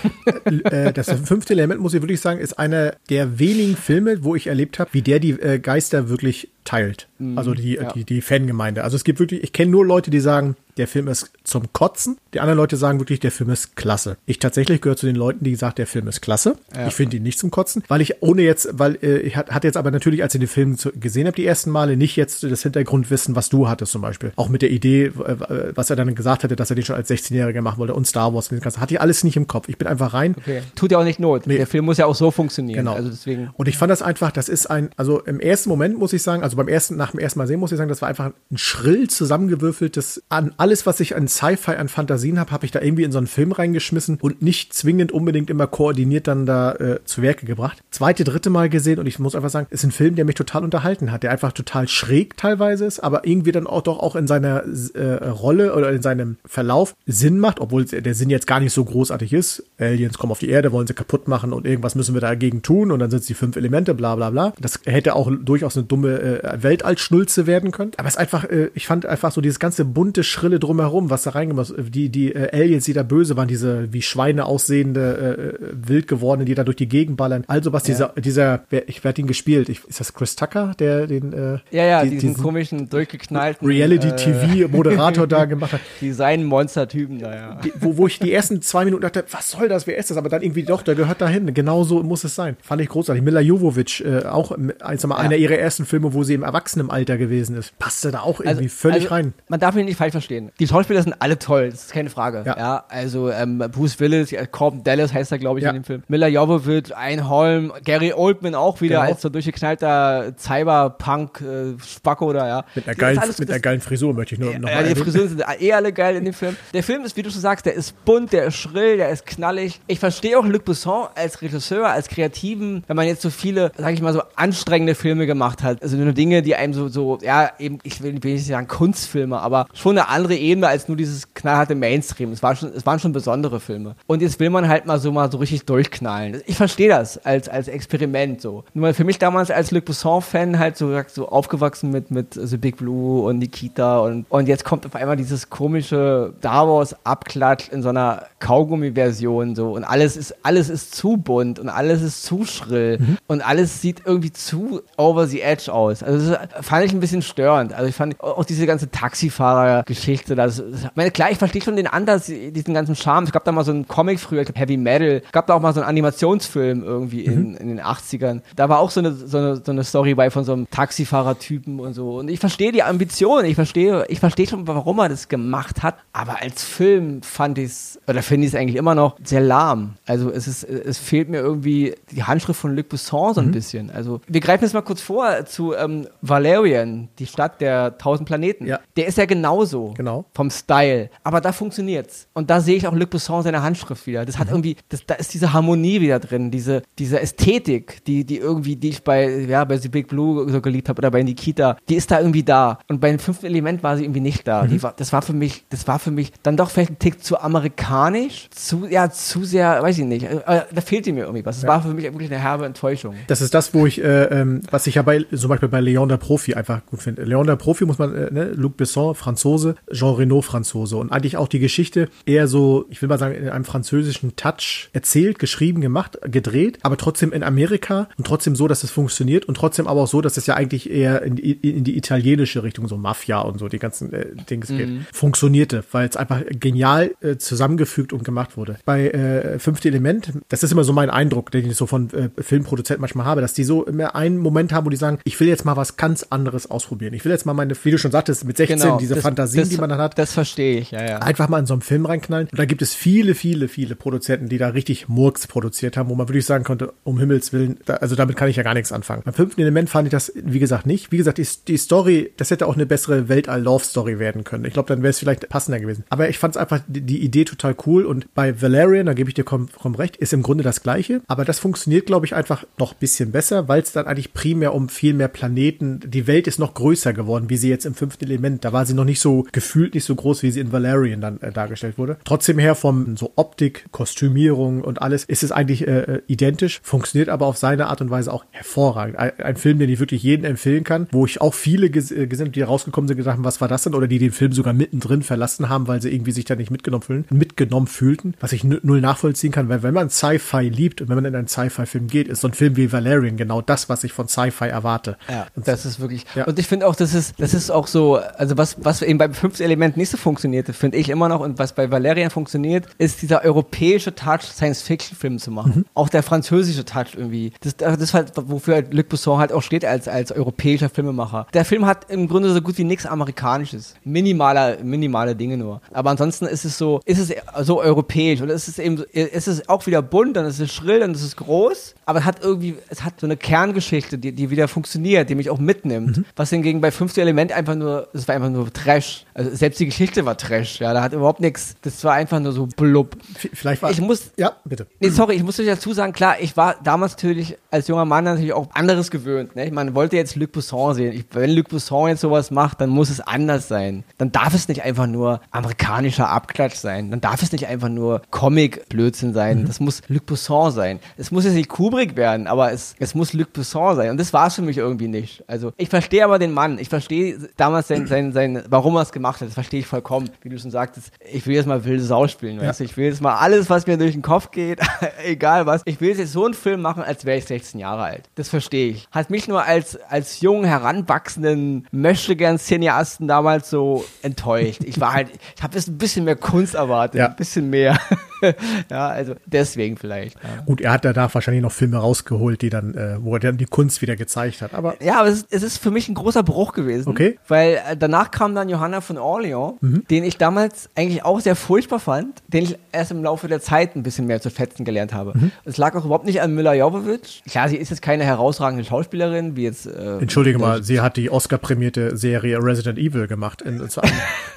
[0.46, 4.48] Äh, das fünfte Element, muss ich wirklich sagen, ist einer der wenigen Filme, wo ich
[4.48, 7.08] erlebt habe, wie der die äh, Geister wirklich teilt.
[7.17, 7.91] Mhm, also die, ja.
[7.91, 8.84] die, die Fangemeinde.
[8.84, 12.17] Also es gibt wirklich, ich kenne nur Leute, die sagen, der Film ist zum Kotzen.
[12.34, 14.18] Die anderen Leute sagen wirklich, der Film ist klasse.
[14.25, 16.58] Ich tatsächlich gehöre zu den Leuten, die sagen, der Film ist klasse.
[16.75, 16.88] Ja.
[16.88, 19.78] Ich finde ihn nicht zum Kotzen, weil ich ohne jetzt, weil äh, ich hatte jetzt
[19.78, 23.36] aber natürlich, als ich den Film gesehen habe, die ersten Male, nicht jetzt das Hintergrundwissen,
[23.36, 24.32] was du hattest zum Beispiel.
[24.36, 27.62] Auch mit der Idee, was er dann gesagt hatte, dass er den schon als 16-Jähriger
[27.62, 28.52] machen wollte und Star Wars.
[28.52, 29.70] Hatte ich alles nicht im Kopf.
[29.70, 30.36] Ich bin einfach rein.
[30.38, 30.62] Okay.
[30.75, 31.48] Tut ja auch nicht Not.
[31.48, 31.58] Nee.
[31.58, 32.80] Der Film muss ja auch so funktionieren.
[32.80, 32.94] Genau.
[32.94, 33.52] Also deswegen.
[33.56, 36.44] Und ich fand das einfach, das ist ein, also im ersten Moment muss ich sagen,
[36.44, 38.58] also beim ersten, nach dem ersten Mal sehen muss ich sagen, das war einfach ein
[38.58, 41.88] schrill zusammengewürfeltes an alles, was ich an Sci-Fi, an
[42.24, 45.50] Fantasien habe, habe ich da irgendwie in so einen Film reingeschmissen und nicht zwingend unbedingt
[45.50, 47.80] immer koordiniert dann da äh, zu Werke gebracht.
[47.92, 50.63] Zweite, dritte Mal gesehen und ich muss einfach sagen, ist ein Film, der mich total
[50.63, 54.27] unterhalten hat, der einfach total schräg teilweise ist, aber irgendwie dann auch doch auch in
[54.27, 54.63] seiner
[54.94, 58.84] äh, Rolle oder in seinem Verlauf Sinn macht, obwohl der Sinn jetzt gar nicht so
[58.86, 59.63] großartig ist.
[59.77, 62.92] Aliens kommen auf die Erde, wollen sie kaputt machen und irgendwas müssen wir dagegen tun
[62.92, 64.53] und dann sind es die fünf Elemente, bla bla bla.
[64.60, 67.92] Das hätte auch durchaus eine dumme äh, Weltallschnulze werden können.
[67.98, 71.24] Aber es ist einfach, äh, ich fand einfach so dieses ganze bunte, schrille drumherum was
[71.24, 75.65] da reingemacht die, die äh, Aliens, die da böse waren, diese wie Schweine aussehende, äh,
[75.72, 77.43] wild gewordenen, die da durch die Gegend ballern.
[77.48, 77.93] Also was ja.
[77.93, 81.60] dieser, dieser, wer, ich werde ihn gespielt, ich, ist das Chris Tucker, der den, äh,
[81.72, 85.82] ja, ja, die, diesen, diesen, komischen, durchgeknallten Reality-TV-Moderator äh, da gemacht hat.
[86.01, 87.62] Design-Monster-Typen da, ja.
[87.62, 90.17] Die, wo, wo ich die ersten zwei Minuten dachte, was soll das, wer ist das?
[90.17, 91.53] Aber dann irgendwie doch, der gehört dahin.
[91.53, 92.55] Genau so muss es sein.
[92.62, 93.24] Fand ich großartig.
[93.24, 95.22] Mila Jovovich, äh, auch also mal, ja.
[95.22, 97.77] einer ihrer ersten Filme, wo sie im Erwachsenenalter gewesen ist.
[97.79, 99.34] Passte da auch irgendwie also, völlig also, rein.
[99.50, 100.51] Man darf ihn nicht falsch verstehen.
[100.60, 102.44] Die Schauspieler sind alle toll, das ist keine Frage.
[102.46, 105.72] Ja, ja also ähm, Bruce Willis, ja, Corbin Dallas heißt er, glaube ich, ja.
[105.72, 106.04] in dem Film.
[106.08, 109.10] Miller Jovovich, Einholm, Gary Oldman auch wieder genau.
[109.10, 112.66] als so durchgeknallter Cyberpunk-Spacko äh, ja.
[112.76, 114.96] Mit einer, geilen, alles, mit einer geilen Frisur möchte ich nur noch Ja, mal die
[114.96, 116.56] Frisuren sind eh alle geil in dem Film.
[116.74, 119.26] Der Film ist, wie du schon sagst, der ist bunt, der ist schrill, der ist
[119.26, 119.80] knallig.
[119.88, 123.94] Ich verstehe auch Luc Besson als Regisseur, als Kreativen, wenn man jetzt so viele, sag
[123.94, 125.82] ich mal, so anstrengende Filme gemacht hat.
[125.82, 129.40] Also nur Dinge, die einem so, so ja, eben, ich will, will nicht sagen Kunstfilme,
[129.40, 132.32] aber schon eine andere Ebene als nur dieses knallharte Mainstream.
[132.32, 133.96] Es, war schon, es waren schon besondere Filme.
[134.08, 136.42] Und jetzt will man halt mal so mal so richtig durchknallen.
[136.48, 138.64] Ich verstehe das als, als Experiment so.
[138.74, 142.78] Nur für mich damals als Luc Besson-Fan halt so, so aufgewachsen mit, mit The Big
[142.78, 147.84] Blue und Nikita und, und jetzt kommt auf einmal dieses komische Star Wars Abklatsch in
[147.84, 152.46] so einer Kaugummi-Version so und alles ist, alles ist zu bunt und alles ist zu
[152.46, 153.18] schrill mhm.
[153.28, 156.02] und alles sieht irgendwie zu over the edge aus.
[156.02, 157.74] Also das fand ich ein bisschen störend.
[157.74, 161.83] Also ich fand auch diese ganze Taxifahrer-Geschichte, das, das meine, klar, ich verstehe schon den
[161.88, 163.25] Anders, diesen ganzen Charme.
[163.25, 165.22] Es gab da mal so einen Comic früher, ich glaube Heavy Metal.
[165.25, 167.34] Es gab da auch mal so einen Animationsfilm irgendwie mhm.
[167.34, 168.42] in, in den 80ern.
[168.56, 171.80] Da war auch so eine, so eine, so eine Story bei von so einem Taxifahrer-Typen
[171.80, 172.20] und so.
[172.20, 175.96] Und ich verstehe die Ambition, ich verstehe, ich verstehe schon, warum er das gemacht hat.
[176.12, 179.96] Aber als Film fand ich es, oder finde ich es eigentlich immer noch sehr lahm.
[180.06, 183.52] Also es ist, es fehlt mir irgendwie die Handschrift von Luc Besson so ein mhm.
[183.52, 183.90] bisschen.
[183.92, 188.66] Also wir greifen jetzt mal kurz vor zu ähm, Valerian, die Stadt der tausend Planeten.
[188.66, 188.80] Ja.
[188.96, 189.94] Der ist ja genauso.
[189.96, 190.25] Genau.
[190.34, 191.10] Vom Style.
[191.24, 192.27] Aber da funktioniert's.
[192.34, 194.25] Und da sehe ich auch Luc Besson seine Handschrift wieder.
[194.25, 194.53] Das hat mhm.
[194.53, 198.89] irgendwie, das, da ist diese Harmonie wieder drin, diese, diese Ästhetik, die, die irgendwie, die
[198.89, 202.12] ich bei, ja, bei The Big Blue so geliebt habe oder bei Nikita, die ist
[202.12, 202.79] da irgendwie da.
[202.89, 204.63] Und bei dem fünften Element war sie irgendwie nicht da.
[204.63, 204.84] Mhm.
[204.84, 207.39] War, das war für mich, das war für mich dann doch vielleicht ein Tick zu
[207.39, 210.24] amerikanisch, zu, ja, zu sehr, weiß ich nicht.
[210.24, 211.55] Äh, da fehlte mir irgendwie was.
[211.55, 211.70] Das ja.
[211.70, 213.15] war für mich wirklich eine herbe Enttäuschung.
[213.27, 216.10] Das ist das, wo ich, äh, ähm, was ich ja bei, zum Beispiel bei Leon
[216.10, 217.24] der Profi einfach gut finde.
[217.24, 220.98] Leon der Profi muss man, äh, ne, Luc Besson, Franzose, Jean Reno, Franzose.
[220.98, 224.90] Und eigentlich auch die Geschichte eher so, ich will mal sagen, in einem französischen Touch
[224.92, 229.56] erzählt, geschrieben, gemacht, gedreht, aber trotzdem in Amerika und trotzdem so, dass es funktioniert und
[229.56, 232.88] trotzdem aber auch so, dass es ja eigentlich eher in die, in die italienische Richtung,
[232.88, 234.78] so Mafia und so, die ganzen äh, Dings mhm.
[234.78, 238.78] geht, funktionierte, weil es einfach genial äh, zusammengefügt und gemacht wurde.
[238.86, 242.30] Bei äh, Fünfte Element, das ist immer so mein Eindruck, den ich so von äh,
[242.42, 245.48] Filmproduzenten manchmal habe, dass die so immer einen Moment haben, wo die sagen, ich will
[245.48, 247.14] jetzt mal was ganz anderes ausprobieren.
[247.14, 249.62] Ich will jetzt mal meine, wie du schon sagtest, mit 16 genau, diese das, Fantasien,
[249.62, 250.18] das, die man dann hat.
[250.18, 251.20] Das verstehe ich, ja ja.
[251.20, 252.48] einfach mal in so einen Film reinknallen.
[252.52, 256.16] Und da gibt es viele, viele, viele Produzenten, die da richtig Murks produziert haben, wo
[256.16, 258.92] man wirklich sagen konnte, um Himmels Willen, da, also damit kann ich ja gar nichts
[258.92, 259.24] anfangen.
[259.26, 261.12] Beim fünften Element fand ich das, wie gesagt, nicht.
[261.12, 264.66] Wie gesagt, die, die Story, das hätte auch eine bessere Weltall-Love-Story werden können.
[264.66, 266.04] Ich glaube, dann wäre es vielleicht passender gewesen.
[266.10, 268.06] Aber ich fand es einfach die, die, Idee total cool.
[268.06, 271.22] Und bei Valerian, da gebe ich dir komm, komm recht, ist im Grunde das Gleiche.
[271.28, 274.74] Aber das funktioniert, glaube ich, einfach noch ein bisschen besser, weil es dann eigentlich primär
[274.74, 278.26] um viel mehr Planeten, die Welt ist noch größer geworden, wie sie jetzt im fünften
[278.26, 278.64] Element.
[278.66, 281.33] Da war sie noch nicht so gefühlt nicht so groß, wie sie in Valerian dann
[281.42, 282.18] äh, dargestellt wurde.
[282.24, 287.30] Trotzdem her vom so Optik, Kostümierung und alles ist es eigentlich äh, äh identisch, funktioniert
[287.30, 289.18] aber auf seine Art und Weise auch hervorragend.
[289.18, 292.28] Ein, ein Film, den ich wirklich jedem empfehlen kann, wo ich auch viele ges äh,
[292.28, 293.96] gesehen die rausgekommen sind, gedacht haben, was war das denn?
[293.96, 297.04] Oder die den Film sogar mittendrin verlassen haben, weil sie irgendwie sich da nicht mitgenommen
[297.04, 301.16] fühlen, mitgenommen fühlten, was ich null nachvollziehen kann, weil wenn man Sci-Fi liebt und wenn
[301.16, 304.13] man in einen Sci-Fi-Film geht, ist so ein Film wie Valerian genau das, was ich
[304.13, 305.18] von Sci-Fi erwarte.
[305.30, 306.46] Ja, und das ist wirklich, ja.
[306.46, 309.34] und ich finde auch, das ist, das ist auch so, also was, was eben beim
[309.34, 313.22] fünften Element nicht so funktionierte, finde ich immer noch, und was bei Valerian funktioniert, ist
[313.22, 315.74] dieser europäische Touch, Science-Fiction-Film zu machen.
[315.75, 315.86] Mhm.
[315.94, 317.51] Auch der französische Touch irgendwie.
[317.62, 321.48] Das, das ist halt, wofür halt Luc Besson halt auch steht als, als europäischer Filmemacher.
[321.53, 323.96] Der Film hat im Grunde so gut wie nichts Amerikanisches.
[324.03, 325.82] Minimaler, minimale Dinge nur.
[325.92, 327.34] Aber ansonsten ist es so, ist es
[327.65, 331.00] so europäisch und es ist eben, es ist auch wieder bunt, dann ist es schrill,
[331.00, 334.50] dann ist es groß, aber es hat irgendwie, es hat so eine Kerngeschichte, die, die
[334.50, 336.18] wieder funktioniert, die mich auch mitnimmt.
[336.18, 336.26] Mhm.
[336.36, 339.26] Was hingegen bei fünfte Element einfach nur, es war einfach nur Trash.
[339.34, 342.52] Also selbst die Geschichte war Trash, ja, da hat überhaupt nichts, das war einfach nur
[342.52, 343.18] so blub.
[343.54, 344.88] Vielleicht war, ich muss, ja, bitte.
[345.00, 348.24] Nee, sorry, ich muss euch dazu sagen, klar, ich war damals natürlich als junger Mann
[348.24, 349.72] natürlich auch anderes gewöhnt, ne?
[349.72, 351.14] Man wollte jetzt Luc Besson sehen.
[351.14, 354.04] Ich, wenn Luc Besson jetzt sowas macht, dann muss es anders sein.
[354.18, 357.12] Dann darf es nicht einfach nur amerikanischer Abklatsch sein.
[357.12, 359.62] Dann darf es nicht einfach nur Comic-Blödsinn sein.
[359.62, 359.68] Mhm.
[359.68, 361.00] Das muss Luc Besson sein.
[361.18, 364.10] Es muss jetzt nicht Kubrick werden, aber es, es muss Luc Besson sein.
[364.10, 365.44] Und das war es für mich irgendwie nicht.
[365.48, 366.80] Also ich verstehe aber den Mann.
[366.80, 369.48] Ich verstehe damals sein, sein, sein, warum er es gemacht hat.
[369.48, 370.32] Das verstehe ich vollkommen.
[370.42, 372.60] Wie du schon sagtest, ich will jetzt mal wilde Sau spielen.
[372.60, 372.70] Ja.
[372.70, 372.86] Weißt du?
[372.86, 374.80] Ich will jetzt mal alles, was mir durch den Kopf geht,
[375.24, 375.84] egal was.
[375.86, 378.24] Ich will jetzt so einen Film machen, als wäre ich 16 Jahre alt.
[378.36, 379.08] Das verstehe ich.
[379.12, 384.84] Hat mich nur als, als jungen, heranwachsenden, möchte gern Cineasten damals so enttäuscht.
[384.84, 387.20] Ich war halt, ich habe jetzt ein bisschen mehr Kunst erwartet.
[387.20, 387.28] Ja.
[387.28, 388.00] Ein bisschen mehr.
[388.90, 390.36] ja, also deswegen vielleicht.
[390.44, 390.62] Ja.
[390.65, 393.58] Gut, er hat ja da wahrscheinlich noch Filme rausgeholt, die dann, äh, wo er dann
[393.58, 394.74] die Kunst wieder gezeigt hat.
[394.74, 397.10] Aber ja, aber es ist, es ist für mich ein großer Bruch gewesen.
[397.10, 397.38] Okay.
[397.50, 400.06] Weil äh, danach kam dann Johanna von Orleans, mhm.
[400.10, 403.98] den ich damals eigentlich auch sehr furchtbar fand, den ich erst im Laufe der Zeit
[403.98, 405.34] ein bisschen mehr zu fetzen gelernt habe.
[405.36, 405.52] Mhm.
[405.65, 407.43] Es lag auch überhaupt nicht an Müller Jovovich.
[407.50, 409.86] Klar, sie ist jetzt keine herausragende Schauspielerin, wie jetzt.
[409.86, 413.89] Äh, Entschuldige mal, sie hat die Oscar-prämierte Serie Resident Evil gemacht in, in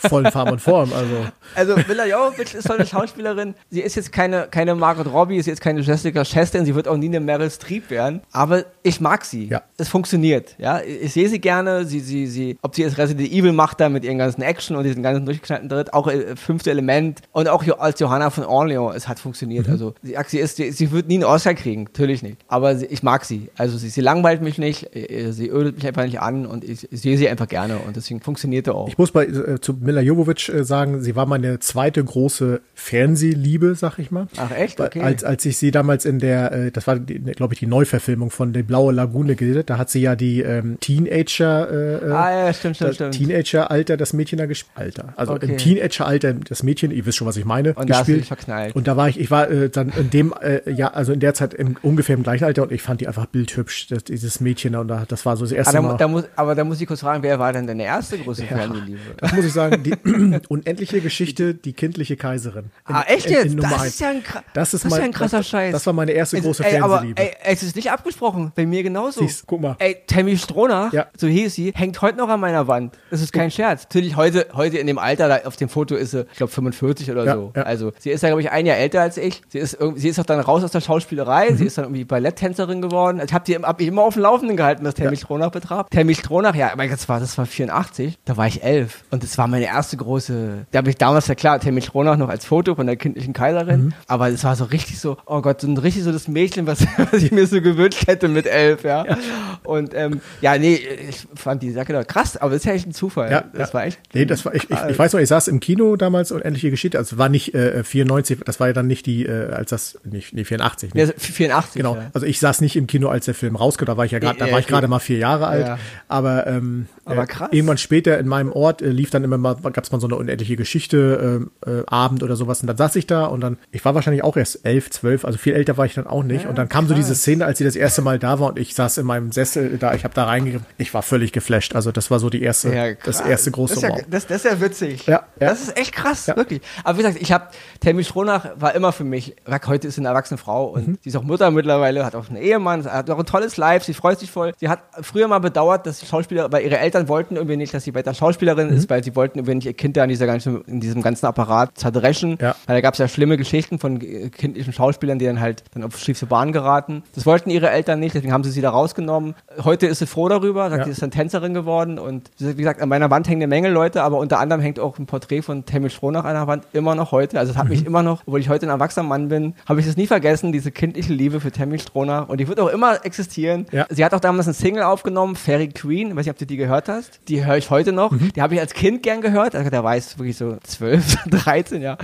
[0.08, 0.92] vollen Farben und Form.
[0.92, 3.54] Also, also Mila Jovovich ist halt eine Schauspielerin.
[3.68, 6.96] Sie ist jetzt keine, keine Margot Robbie, ist jetzt keine Jessica Chastain, sie wird auch
[6.96, 8.20] nie eine Meryl Streep werden.
[8.32, 9.48] Aber ich mag sie.
[9.48, 9.62] Ja.
[9.76, 10.54] Es funktioniert.
[10.58, 11.84] Ja, ich sehe sie gerne.
[11.84, 14.84] Sie, sie, sie, ob sie jetzt Resident Evil macht, da mit ihren ganzen Action und
[14.84, 19.08] diesen ganzen durchgeknallten Dritt, auch äh, fünfte Element und auch als Johanna von Orleans, es
[19.08, 19.66] hat funktioniert.
[19.66, 19.72] Mhm.
[19.72, 22.38] Also sie, sie, ist, sie, sie wird nie einen Oscar kriegen, natürlich nicht.
[22.48, 23.48] Aber sie, ich mag sie.
[23.56, 26.90] Also sie, sie langweilt mich nicht, äh, sie ödet mich einfach nicht an und ich,
[26.90, 28.88] ich sehe sie einfach gerne und deswegen funktioniert er auch.
[28.88, 33.74] Ich muss bei äh, zu Mila Jovovich äh, sagen, sie war meine zweite große Fernsehliebe,
[33.74, 34.28] sag ich mal.
[34.36, 34.80] Ach echt?
[34.80, 35.00] Okay.
[35.00, 38.52] Als, als ich sie damals in der, äh, das war, glaube ich, die Neuverfilmung von
[38.52, 42.52] der Blaue Lagune gesehen, da hat sie ja die ähm, Teenager, äh, äh, ah, ja,
[42.52, 43.14] stimmt, stimmt, stimmt.
[43.14, 44.76] Teenager-Alter das Mädchen da gespielt.
[44.76, 45.14] Alter.
[45.16, 45.46] Also okay.
[45.46, 48.22] im Teenager-Alter das Mädchen, ihr wisst schon, was ich meine, und gespielt.
[48.22, 48.74] Da verknallt.
[48.74, 51.34] Und da war ich, ich war äh, dann in dem, äh, ja, also in der
[51.34, 54.72] Zeit im, ungefähr im gleichen Alter und ich fand die einfach bildhübsch, das, dieses Mädchen
[54.72, 55.96] da und da, das war so das erste aber Mal.
[55.96, 58.48] Da muss, aber da muss ich kurz fragen, wer war denn deine erste große ja,
[58.48, 58.98] Fernsehliebe?
[59.18, 59.94] Das muss ich sagen, die
[60.48, 62.66] unendliche Geschichte, die kindliche Kaiserin.
[62.88, 63.46] In, ah, echt jetzt?
[63.46, 64.22] In, in das, ist ja ein,
[64.54, 65.72] das, ist das mein, ist ja ein krasser das, Scheiß.
[65.72, 69.20] Das war meine erste große ey, Aber, ey, es ist nicht abgesprochen, bei mir genauso.
[69.20, 69.76] Siehst, guck mal.
[69.78, 71.06] Ey, Tammy Stronach, ja.
[71.16, 72.96] so hieß sie, hängt heute noch an meiner Wand.
[73.10, 73.84] Das ist kein Scherz.
[73.84, 77.10] Natürlich heute, heute in dem Alter, da auf dem Foto ist sie, ich glaube 45
[77.10, 77.52] oder ja, so.
[77.54, 77.62] Ja.
[77.62, 79.42] Also sie ist ja, glaube ich, ein Jahr älter als ich.
[79.48, 81.50] Sie ist, sie ist auch dann raus aus der Schauspielerei.
[81.50, 81.56] Mhm.
[81.56, 83.20] Sie ist dann irgendwie Balletttänzerin geworden.
[83.24, 85.16] Ich habe die hab ich immer auf dem Laufenden gehalten, was Tammy ja.
[85.16, 85.86] Stronach betraf.
[85.90, 88.18] Tammy Stronach, ja, mein Gott, das war, das war 84.
[88.24, 89.04] Da war ich elf.
[89.10, 92.28] Und das war meine erste große, da habe ich damals ja klar, Tammy Stronach noch
[92.28, 93.86] als Foto von der kindlichen Kaiserin.
[93.86, 93.92] Mhm.
[94.06, 96.85] Aber es war so richtig so, oh Gott, so ein richtig so das Mädchen, was,
[97.10, 99.04] was ich mir so gewünscht hätte mit elf, ja.
[99.06, 99.18] ja.
[99.64, 100.74] Und ähm, ja, nee,
[101.08, 103.30] ich fand die Sache krass, aber das ist ja echt ein Zufall.
[103.30, 103.74] Ja, das ja.
[103.74, 103.98] war echt.
[104.14, 106.70] Nee, das war, ich, ich, ich weiß noch, ich saß im Kino damals und endliche
[106.70, 109.98] Geschichte, also war nicht äh, 94, das war ja dann nicht die, äh, als das,
[110.04, 110.94] nicht, nee, 84.
[110.94, 111.02] Nee.
[111.02, 111.74] Ja, 84.
[111.74, 111.98] Genau.
[112.12, 114.38] Also ich saß nicht im Kino, als der Film rauskam, da war ich ja gerade,
[114.38, 115.78] da war ich gerade mal vier Jahre alt.
[116.08, 117.48] Aber, ähm, aber äh, krass.
[117.52, 120.16] irgendwann später in meinem Ort äh, lief dann immer mal, gab es mal so eine
[120.16, 122.60] unendliche Geschichte, äh, äh, Abend oder sowas.
[122.60, 125.38] Und dann saß ich da und dann, ich war wahrscheinlich auch erst elf, zwölf, also
[125.38, 126.46] viel älter war ich dann auch nicht.
[126.46, 128.74] Und dann kam so diese Szene, als sie das erste Mal da war und ich
[128.74, 130.66] saß in meinem Sessel da, ich habe da reingegriffen.
[130.76, 131.74] Ich war völlig geflasht.
[131.74, 134.44] Also das war so die erste, ja, das erste große das ist, ja, das, das,
[134.44, 135.06] ist ja witzig.
[135.06, 135.48] Ja, ja.
[135.48, 136.60] Das ist echt krass, wirklich.
[136.84, 137.46] Aber wie gesagt, ich habe,
[137.80, 139.36] Tammy Stronach war immer für mich,
[139.66, 140.98] heute ist sie eine erwachsene Frau und mhm.
[141.00, 143.94] sie ist auch Mutter mittlerweile, hat auch einen Ehemann, hat auch ein tolles Live, sie
[143.94, 144.52] freut sich voll.
[144.58, 147.94] Sie hat früher mal bedauert, dass Schauspieler, weil ihre Eltern wollten irgendwie nicht, dass sie
[147.94, 148.76] weiter Schauspielerin mhm.
[148.76, 151.24] ist, weil sie wollten irgendwie nicht ihr Kind da in, dieser ganzen, in diesem ganzen
[151.24, 152.36] Apparat zerdreschen.
[152.38, 155.98] Weil da gab es ja schlimme Geschichten von kindlichen Schauspielern, die dann halt dann auf
[155.98, 156.65] schiefe Bahn geraten.
[157.14, 159.34] Das wollten ihre Eltern nicht, deswegen haben sie sie da rausgenommen.
[159.62, 160.84] Heute ist sie froh darüber, sagt, ja.
[160.84, 164.02] sie ist dann Tänzerin geworden und wie gesagt, an meiner Wand hängen eine Menge Leute,
[164.02, 167.12] aber unter anderem hängt auch ein Porträt von Tammy Stronach an der Wand, immer noch
[167.12, 167.38] heute.
[167.38, 167.70] Also es hat mhm.
[167.70, 170.52] mich immer noch, obwohl ich heute ein erwachsener Mann bin, habe ich es nie vergessen,
[170.52, 173.66] diese kindliche Liebe für Tammy Stronach und die wird auch immer existieren.
[173.72, 173.86] Ja.
[173.90, 176.56] Sie hat auch damals ein Single aufgenommen, Fairy Queen, ich weiß nicht, ob du die
[176.56, 177.20] gehört hast.
[177.28, 178.10] Die höre ich heute noch.
[178.10, 178.32] Mhm.
[178.34, 179.54] Die habe ich als Kind gern gehört.
[179.54, 181.96] Also der war jetzt wirklich so 12, 13, ja.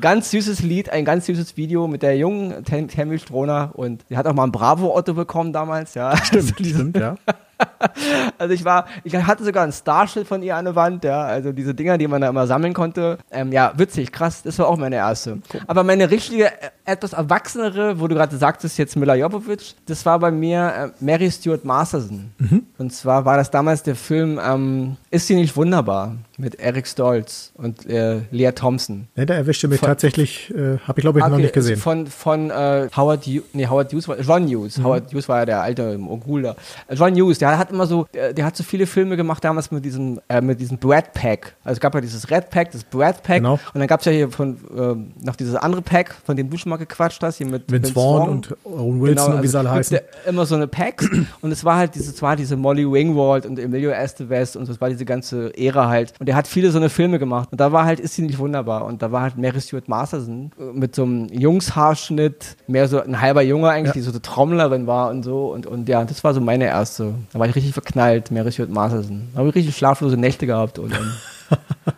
[0.00, 4.26] Ganz süßes Lied, ein ganz süßes Video mit der jungen Tammy Strohner und die hat
[4.26, 6.16] auch mal ein Bravo-Otto bekommen damals, ja.
[6.16, 7.16] Stimmt, stimmt, ja.
[8.38, 11.52] also ich war, ich hatte sogar ein Starschild von ihr an der Wand, ja, also
[11.52, 13.18] diese Dinger, die man da immer sammeln konnte.
[13.30, 15.38] Ähm, ja, witzig, krass, das war auch meine erste.
[15.66, 20.18] Aber meine richtige, äh, etwas erwachsenere, wo du gerade sagtest, jetzt Mila Jovovich, das war
[20.18, 22.30] bei mir äh, Mary Stuart Masterson.
[22.38, 22.62] Mhm.
[22.78, 26.16] Und zwar war das damals der Film ähm, Ist sie nicht wunderbar?
[26.38, 29.08] mit Eric Stolz und äh, Lea Thompson.
[29.16, 31.78] Ne, der erwischte mich von, tatsächlich, äh, habe ich glaube ich okay, noch nicht gesehen.
[31.78, 34.78] Von, von äh, Howard, Hughes, nee, Howard Hughes, war, John Hughes.
[34.78, 34.84] Mhm.
[34.84, 36.56] Howard Hughes war ja der alte Mogul da.
[36.90, 39.84] John Hughes, der hat immer so, der, der, hat so viele Filme gemacht damals mit
[39.84, 41.54] diesem, äh, mit diesem Brad Pack.
[41.64, 43.38] Also es gab ja dieses Red Pack, das Brad Pack.
[43.38, 43.54] Genau.
[43.72, 46.58] Und dann gab es ja hier von, äh, noch dieses andere Pack, von dem du
[46.58, 49.58] schon mal gequatscht hast, hier mit Vince, Vaughn und Owen Wilson genau, und wie sie
[49.58, 49.98] alle heißen.
[50.26, 51.08] Immer so eine Packs.
[51.40, 54.88] und es war halt diese, zwar diese Molly Wingwald und Emilio Estevez und das war
[54.88, 56.12] diese ganze Ära halt.
[56.18, 57.48] Und der hat viele so eine Filme gemacht.
[57.52, 58.84] Und da war halt, ist sie nicht wunderbar.
[58.84, 63.20] Und da war halt Mary Stuart Masterson äh, mit so einem Jungshaarschnitt, mehr so ein
[63.20, 64.00] halber Junge eigentlich, ja.
[64.00, 65.52] die so eine Trommlerin war und so.
[65.52, 67.14] Und, und ja, das war so meine erste.
[67.32, 69.28] Da war ich richtig verknallt, Mary Stuart Masterson.
[69.32, 70.92] Da habe ich richtig schlaflose Nächte gehabt und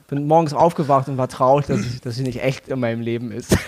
[0.09, 3.33] bin morgens aufgewacht und war traurig, dass, ich, dass sie nicht echt in meinem Leben
[3.33, 3.57] ist.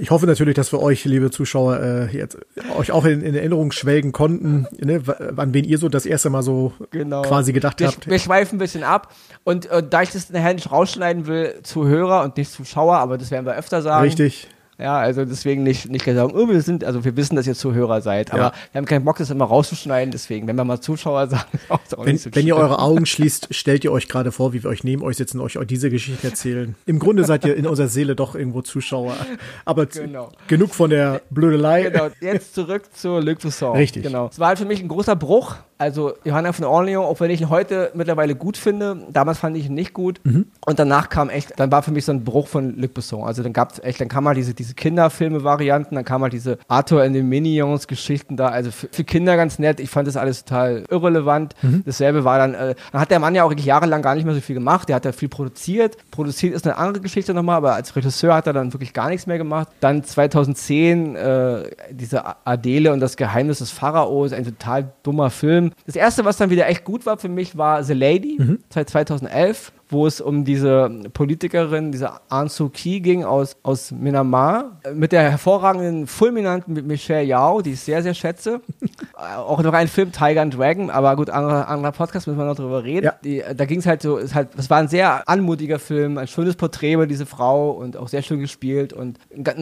[0.00, 2.38] Ich hoffe natürlich, dass wir euch, liebe Zuschauer, äh, jetzt
[2.76, 5.02] euch auch in, in Erinnerung schwelgen konnten, ne,
[5.36, 7.22] an wen ihr so das erste Mal so genau.
[7.22, 8.06] quasi gedacht wir, habt.
[8.08, 12.22] Wir schweifen ein bisschen ab und äh, da ich das nachher nicht rausschneiden will, Zuhörer
[12.22, 14.04] und nicht Zuschauer, aber das werden wir öfter sagen.
[14.04, 14.48] Richtig.
[14.80, 18.00] Ja, also deswegen nicht, nicht sagen, oh, wir sind, also wir wissen, dass ihr Zuhörer
[18.00, 18.52] seid, aber ja.
[18.72, 21.48] wir haben keinen Bock, das immer rauszuschneiden, deswegen, wenn wir mal Zuschauer sagen,
[21.84, 24.52] ist auch wenn, nicht so Wenn ihr eure Augen schließt, stellt ihr euch gerade vor,
[24.52, 26.76] wie wir euch neben euch sitzen und euch diese Geschichte erzählen.
[26.86, 29.16] Im Grunde seid ihr in unserer Seele doch irgendwo Zuschauer.
[29.64, 30.30] Aber genau.
[30.46, 31.82] genug von der Blödelei.
[31.82, 33.76] Genau, jetzt zurück zu Luc Besson.
[33.76, 34.04] Richtig.
[34.04, 34.28] Genau.
[34.30, 37.40] Es war halt für mich ein großer Bruch, also Johanna von Orleans, auch wenn ich
[37.40, 40.20] ihn heute mittlerweile gut finde, damals fand ich ihn nicht gut.
[40.24, 40.46] Mhm.
[40.66, 43.22] Und danach kam echt, dann war für mich so ein Bruch von Luc Besson.
[43.22, 46.58] Also dann gab es echt, dann kam mal diese, diese Kinderfilme-Varianten, dann kam mal diese
[46.68, 48.48] Arthur and the Minions-Geschichten da.
[48.48, 49.80] Also für, für, Kinder ganz nett.
[49.80, 51.54] Ich fand das alles total irrelevant.
[51.62, 51.82] Mhm.
[51.84, 54.34] Dasselbe war dann, äh, dann hat der Mann ja auch wirklich jahrelang gar nicht mehr
[54.34, 54.88] so viel gemacht.
[54.88, 55.96] Der hat ja viel produziert.
[56.10, 59.26] Produziert ist eine andere Geschichte nochmal, aber als Regisseur hat er dann wirklich gar nichts
[59.26, 59.68] mehr gemacht.
[59.80, 65.96] Dann 2010 äh, diese Adele und das Geheimnis des Pharaos, ein total dummer Film das
[65.96, 68.58] erste, was dann wieder echt gut war für mich, war The Lady, mhm.
[68.68, 74.80] seit 2011 wo es um diese Politikerin, diese Aung Suu Kyi ging aus, aus Myanmar,
[74.94, 78.60] mit der hervorragenden, fulminanten Michelle Yao, die ich sehr, sehr schätze.
[79.14, 82.56] auch noch ein Film, Tiger and Dragon, aber gut, anderer, anderer Podcast, müssen wir noch
[82.56, 83.06] drüber reden.
[83.06, 83.14] Ja.
[83.24, 86.56] Die, da ging es halt so, es halt, war ein sehr anmutiger Film, ein schönes
[86.56, 89.18] Porträt über diese Frau und auch sehr schön gespielt und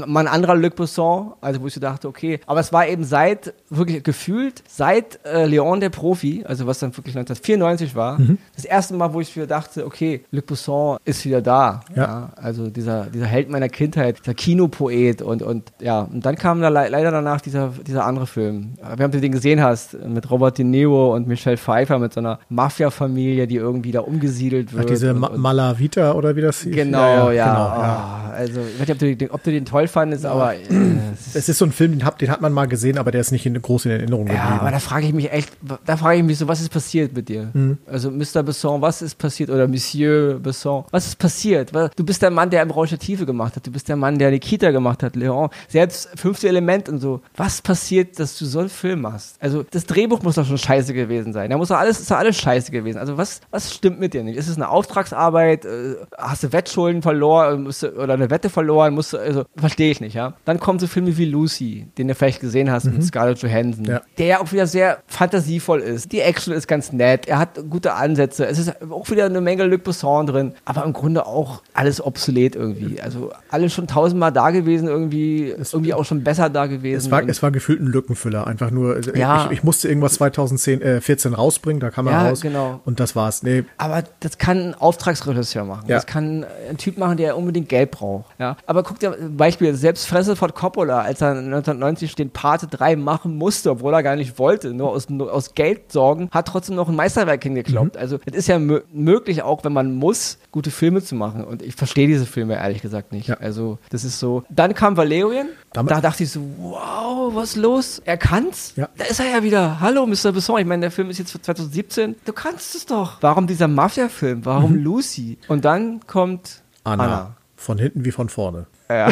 [0.06, 3.04] mal ein anderer Luc Besson, also wo ich so dachte, okay, aber es war eben
[3.04, 8.38] seit, wirklich gefühlt, seit äh, Leon der Profi, also was dann wirklich 1994 war, mhm.
[8.54, 11.80] das erste Mal, wo ich mir dachte, okay, Luc Besson ist wieder da.
[11.94, 12.02] Ja.
[12.02, 12.30] ja.
[12.36, 16.68] also dieser, dieser Held meiner Kindheit, dieser Kinopoet und, und ja, und dann kam da
[16.68, 18.74] le leider danach dieser, dieser andere Film.
[18.96, 22.38] Wir haben den gesehen hast, mit Robert De Niro und Michelle Pfeiffer, mit so einer
[22.48, 24.84] Mafia-Familie, die irgendwie da umgesiedelt wird.
[24.84, 26.74] Ach, diese Ma Malavita oder wie das hieß?
[26.74, 27.32] Genau, ja.
[27.32, 28.32] ja, genau, oh, ja.
[28.36, 30.32] Also, ich weiß nicht, ob du, den, ob du den toll fandest, ja.
[30.32, 30.54] aber.
[30.54, 30.58] Äh,
[31.34, 33.32] es ist so ein Film, den hat, den hat man mal gesehen, aber der ist
[33.32, 34.46] nicht in, groß in Erinnerung geblieben.
[34.48, 35.52] Ja, aber da frage ich mich echt,
[35.84, 37.50] da frage ich mich so, was ist passiert mit dir?
[37.52, 37.78] Mhm.
[37.86, 38.42] Also, Mr.
[38.42, 39.50] Besson, was ist passiert?
[39.50, 40.84] Oder Monsieur Monsieur Besson.
[40.90, 41.72] Was ist passiert?
[41.96, 43.66] Du bist der Mann, der im Rausch der Tiefe gemacht hat.
[43.66, 45.50] Du bist der Mann, der Nikita gemacht hat, Leon.
[45.68, 47.20] Selbst fünfte Element und so.
[47.36, 49.36] Was passiert, dass du so einen Film machst?
[49.40, 51.50] Also, das Drehbuch muss doch schon scheiße gewesen sein.
[51.50, 52.98] Da muss doch alles, ist doch alles scheiße gewesen.
[52.98, 54.36] Also, was, was stimmt mit dir nicht?
[54.36, 55.64] Ist es eine Auftragsarbeit?
[55.64, 58.94] Äh, hast du Wettschulden verloren oder eine Wette verloren?
[58.94, 60.34] Musst du, also, verstehe ich nicht, ja.
[60.44, 62.94] Dann kommen so Filme wie Lucy, den du vielleicht gesehen hast mhm.
[62.94, 64.02] mit Scarlett Johansson, ja.
[64.18, 66.12] der ja auch wieder sehr fantasievoll ist.
[66.12, 67.26] Die Action ist ganz nett.
[67.26, 68.46] Er hat gute Ansätze.
[68.46, 72.54] Es ist auch wieder eine Menge Luc Besson drin, aber im Grunde auch alles obsolet
[72.54, 73.00] irgendwie.
[73.00, 76.98] Also alles schon tausendmal da gewesen, irgendwie, irgendwie auch schon besser da gewesen.
[77.06, 78.96] Es war, es war gefühlt ein Lückenfüller, einfach nur.
[78.98, 79.46] äh, Ja.
[79.46, 82.40] Ich, ich musste irgendwas 2010, äh, 14 rausbringen, da kam er Ja, raus.
[82.40, 82.80] genau.
[82.84, 83.42] Und das war's.
[83.42, 85.84] Nee, Aber das kann ein Auftragsregisseur machen.
[85.88, 85.96] Ja.
[85.96, 88.26] Das kann ein Typ machen, der unbedingt Geld braucht.
[88.38, 88.56] Ja.
[88.66, 93.36] Aber guck dir Beispiel, selbst Francis Ford Coppola, als er 1990 den Pate 3 machen
[93.36, 96.96] musste, obwohl er gar nicht wollte, nur aus, nur aus Geldsorgen, hat trotzdem noch ein
[96.96, 97.94] Meisterwerk hingekloppt.
[97.94, 98.00] Mhm.
[98.00, 101.44] Also es ist ja mö möglich, auch wenn man muss, gute Filme zu machen.
[101.44, 103.28] Und ich verstehe diese Filme ehrlich gesagt nicht.
[103.28, 103.36] Ja.
[103.38, 104.44] Also das ist so.
[104.48, 105.48] Dann kam Valerian.
[105.72, 108.02] Damit- da dachte ich so, wow, was ist los?
[108.04, 108.72] Er kann's?
[108.76, 108.88] Ja.
[108.96, 109.80] Da ist er ja wieder.
[109.80, 110.32] Hallo, Mr.
[110.32, 110.58] Besson.
[110.60, 112.16] Ich meine, der Film ist jetzt von 2017.
[112.24, 113.18] Du kannst es doch.
[113.20, 114.44] Warum dieser Mafia-Film?
[114.44, 115.38] Warum Lucy?
[115.48, 117.04] Und dann kommt Anna.
[117.04, 117.36] Anna.
[117.56, 118.66] Von hinten wie von vorne.
[118.88, 119.08] Ja.